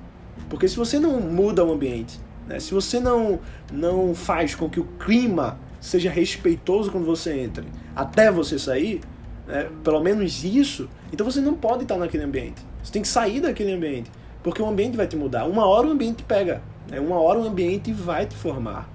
[0.50, 3.38] Porque se você não muda o ambiente, né, se você não,
[3.72, 9.02] não faz com que o clima seja respeitoso quando você entra, até você sair,
[9.46, 12.60] né, pelo menos isso, então você não pode estar naquele ambiente.
[12.82, 14.10] Você tem que sair daquele ambiente,
[14.42, 15.44] porque o ambiente vai te mudar.
[15.44, 18.93] Uma hora o ambiente pega, né, uma hora o ambiente vai te formar.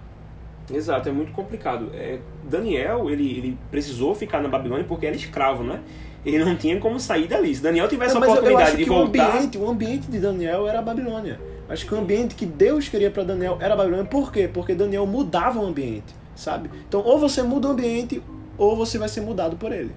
[0.71, 1.89] Exato, é muito complicado.
[1.93, 5.79] É, Daniel, ele, ele precisou ficar na Babilônia porque era escravo, né?
[6.25, 7.55] Ele não tinha como sair dali.
[7.55, 9.25] Se Daniel tivesse a oportunidade de voltar...
[9.25, 11.39] O ambiente, o ambiente de Daniel era a Babilônia.
[11.69, 14.05] Acho que o ambiente que Deus queria para Daniel era a Babilônia.
[14.05, 14.49] Por quê?
[14.51, 16.69] Porque Daniel mudava o ambiente, sabe?
[16.87, 18.21] Então, ou você muda o ambiente,
[18.57, 19.91] ou você vai ser mudado por ele.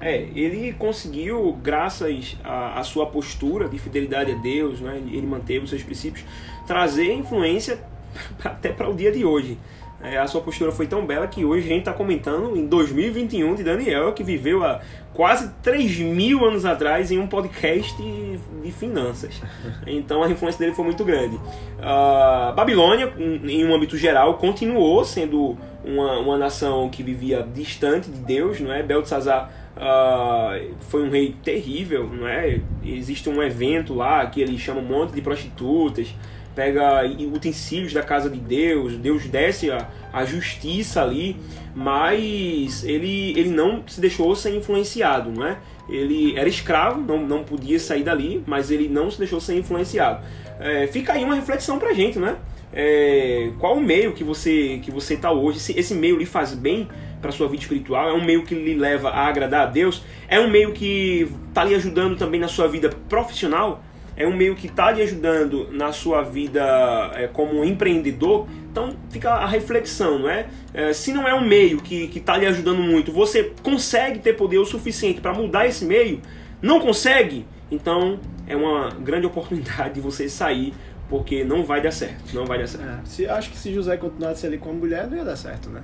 [0.00, 5.70] É, ele conseguiu, graças à, sua postura de fidelidade a Deus, né, ele manteve os
[5.70, 6.24] seus princípios,
[6.66, 7.78] trazer influência
[8.42, 9.58] até para o dia de hoje.
[10.02, 13.54] É, a sua postura foi tão bela que hoje a gente está comentando em 2021
[13.54, 14.80] de Daniel, que viveu há
[15.12, 19.42] quase 3 mil anos atrás em um podcast de finanças.
[19.86, 21.36] Então a influência dele foi muito grande.
[21.36, 28.20] Uh, Babilônia, em um âmbito geral, continuou sendo uma, uma nação que vivia distante de
[28.20, 28.82] Deus, não é?
[28.82, 32.60] Beltzazar Uh, foi um rei terrível, não é?
[32.84, 36.14] Existe um evento lá que ele chama um monte de prostitutas,
[36.54, 41.36] pega utensílios da casa de Deus, Deus desce a, a justiça ali,
[41.74, 45.58] mas ele, ele não se deixou ser influenciado, não é?
[45.88, 50.24] Ele era escravo, não, não podia sair dali, mas ele não se deixou ser influenciado.
[50.58, 52.36] É, fica aí uma reflexão pra gente, né?
[52.72, 55.58] É, qual o meio que você que você está hoje?
[55.58, 56.88] Se esse meio lhe faz bem
[57.20, 58.08] para sua vida espiritual?
[58.08, 60.02] É um meio que lhe leva a agradar a Deus?
[60.28, 63.82] É um meio que está lhe ajudando também na sua vida profissional?
[64.16, 69.30] É um meio que está lhe ajudando na sua vida é, como empreendedor, então fica
[69.30, 70.46] a reflexão, não é?
[70.72, 74.58] é se não é um meio que está lhe ajudando muito, você consegue ter poder
[74.58, 76.20] o suficiente para mudar esse meio?
[76.62, 77.46] Não consegue?
[77.70, 80.74] Então é uma grande oportunidade de você sair
[81.08, 82.32] porque não vai dar certo.
[82.32, 82.84] Não vai dar certo.
[82.86, 85.68] É, se, acho que se José continuasse ali com a mulher, não ia dar certo,
[85.68, 85.82] né?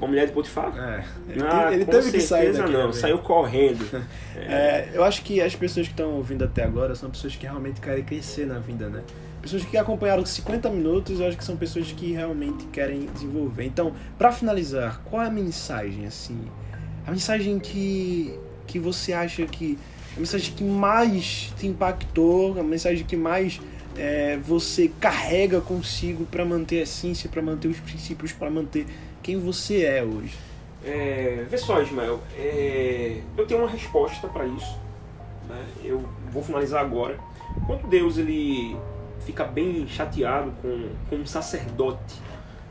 [0.00, 0.72] A mulher de Potifar?
[0.76, 1.04] É.
[1.28, 3.84] Ele, Ah, ele teve que sair daqui, não, né, saiu correndo.
[4.42, 7.78] É, eu acho que as pessoas que estão ouvindo até agora são pessoas que realmente
[7.78, 9.02] querem crescer na vida, né?
[9.42, 13.64] Pessoas que acompanharam 50 minutos, eu acho que são pessoas que realmente querem desenvolver.
[13.64, 16.40] Então, pra finalizar, qual é a mensagem, assim?
[17.06, 19.78] A mensagem que, que você acha que...
[20.16, 23.60] A mensagem que mais te impactou, a mensagem que mais
[23.96, 28.86] é, você carrega consigo pra manter a essência, pra manter os princípios, pra manter
[29.22, 30.36] quem você é hoje.
[30.84, 34.78] É, vê só, Ismael, é, eu tenho uma resposta para isso.
[35.48, 35.62] Né?
[35.84, 37.18] Eu vou finalizar agora.
[37.66, 38.76] Quando Deus ele
[39.20, 42.16] fica bem chateado com, com um sacerdote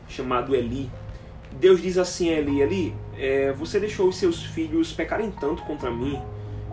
[0.08, 0.90] chamado Eli,
[1.52, 5.90] Deus diz assim a Eli, Eli, é, você deixou os seus filhos pecarem tanto contra
[5.90, 6.20] mim,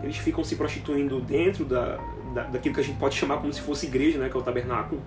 [0.02, 1.98] eles ficam se prostituindo dentro da,
[2.34, 4.42] da, daquilo que a gente pode chamar como se fosse igreja, né, que é o
[4.42, 5.00] tabernáculo.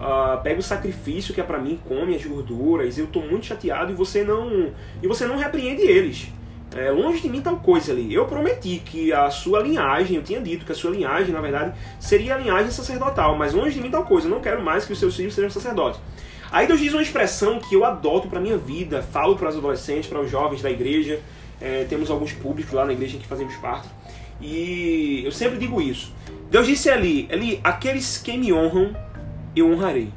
[0.00, 3.90] Ah, pega o sacrifício que é para mim, come as gorduras, eu tô muito chateado
[3.90, 4.70] e você não
[5.02, 6.28] e você não repreende eles.
[6.76, 8.12] É, longe de mim tal coisa ali.
[8.12, 11.74] Eu prometi que a sua linhagem, eu tinha dito que a sua linhagem, na verdade,
[11.98, 14.28] seria a linhagem sacerdotal, mas longe de mim tal coisa.
[14.28, 16.00] Eu não quero mais que os seus filhos sejam sacerdotes.
[16.52, 20.08] Aí Deus diz uma expressão que eu adoto para minha vida, falo para os adolescentes,
[20.08, 21.20] para os jovens da igreja.
[21.60, 23.88] É, temos alguns públicos lá na igreja que fazemos parte.
[24.40, 26.12] E eu sempre digo isso.
[26.50, 28.94] Deus disse ali, ali, aqueles que me honram,
[29.58, 30.12] eu honrarei.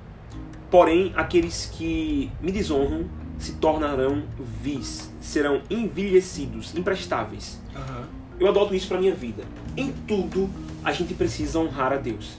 [0.69, 3.05] Porém, aqueles que me desonram
[3.37, 4.23] se tornarão
[4.61, 7.59] vis, serão envelhecidos, imprestáveis.
[8.39, 9.43] Eu adoto isso para minha vida.
[9.75, 10.49] Em tudo,
[10.83, 12.37] a gente precisa honrar a Deus.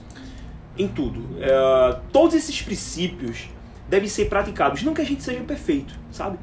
[0.77, 1.21] Em tudo.
[1.39, 3.49] É, todos esses princípios
[3.87, 4.81] devem ser praticados.
[4.83, 6.37] Não que a gente seja perfeito, sabe?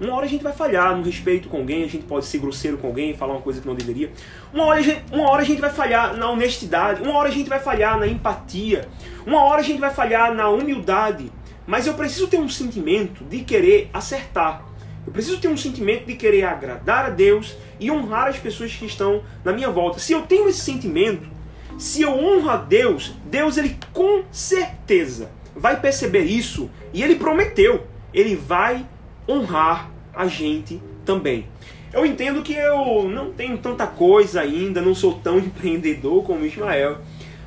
[0.00, 2.78] Uma hora a gente vai falhar no respeito com alguém, a gente pode ser grosseiro
[2.78, 4.10] com alguém, falar uma coisa que não deveria.
[4.52, 4.80] Uma hora,
[5.12, 8.06] uma hora a gente vai falhar na honestidade, uma hora a gente vai falhar na
[8.06, 8.88] empatia,
[9.26, 11.30] uma hora a gente vai falhar na humildade.
[11.66, 14.64] Mas eu preciso ter um sentimento de querer acertar.
[15.06, 18.86] Eu preciso ter um sentimento de querer agradar a Deus e honrar as pessoas que
[18.86, 19.98] estão na minha volta.
[19.98, 21.28] Se eu tenho esse sentimento,
[21.78, 27.86] se eu honro a Deus, Deus ele com certeza vai perceber isso e ele prometeu,
[28.12, 28.86] ele vai
[29.28, 31.46] honrar a gente também.
[31.92, 36.98] Eu entendo que eu não tenho tanta coisa ainda, não sou tão empreendedor como Ismael,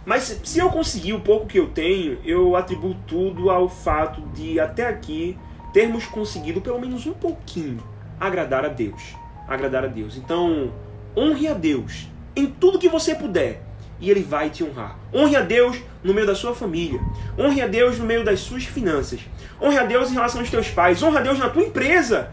[0.05, 4.57] mas se eu conseguir o pouco que eu tenho, eu atribuo tudo ao fato de
[4.57, 5.37] até aqui
[5.73, 7.83] termos conseguido pelo menos um pouquinho
[8.17, 9.15] agradar a Deus,
[9.47, 10.15] agradar a Deus.
[10.15, 10.71] Então,
[11.15, 13.66] honre a Deus em tudo que você puder
[13.99, 14.97] e ele vai te honrar.
[15.13, 16.99] Honre a Deus no meio da sua família.
[17.37, 19.19] Honre a Deus no meio das suas finanças.
[19.61, 21.01] Honre a Deus em relação aos teus pais.
[21.01, 22.31] Honre a Deus na tua empresa.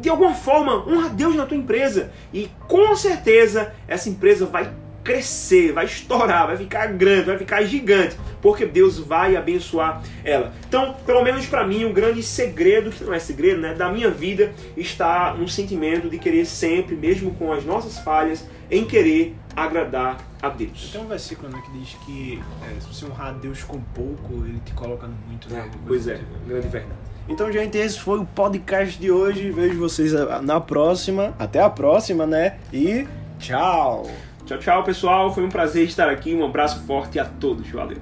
[0.00, 2.10] De alguma forma, honra a Deus na tua empresa.
[2.32, 4.70] E com certeza essa empresa vai
[5.02, 10.52] crescer, vai estourar, vai ficar grande, vai ficar gigante, porque Deus vai abençoar ela.
[10.68, 14.10] Então, pelo menos para mim, um grande segredo, que não é segredo, né, da minha
[14.10, 20.18] vida está no sentimento de querer sempre, mesmo com as nossas falhas, em querer agradar
[20.42, 20.90] a Deus.
[20.92, 24.44] Tem um versículo né, que diz que é, se você honrar a Deus com pouco,
[24.44, 25.48] ele te coloca no muito.
[25.48, 25.70] Né?
[25.86, 27.12] Pois é, grande verdade.
[27.28, 29.50] Então, gente, esse foi o podcast de hoje.
[29.52, 30.12] Vejo vocês
[30.42, 31.32] na próxima.
[31.38, 32.58] Até a próxima, né?
[32.72, 33.06] E
[33.38, 34.10] tchau!
[34.44, 35.32] Tchau, tchau, pessoal.
[35.32, 36.34] Foi um prazer estar aqui.
[36.34, 37.70] Um abraço forte a todos.
[37.70, 37.98] Valeu.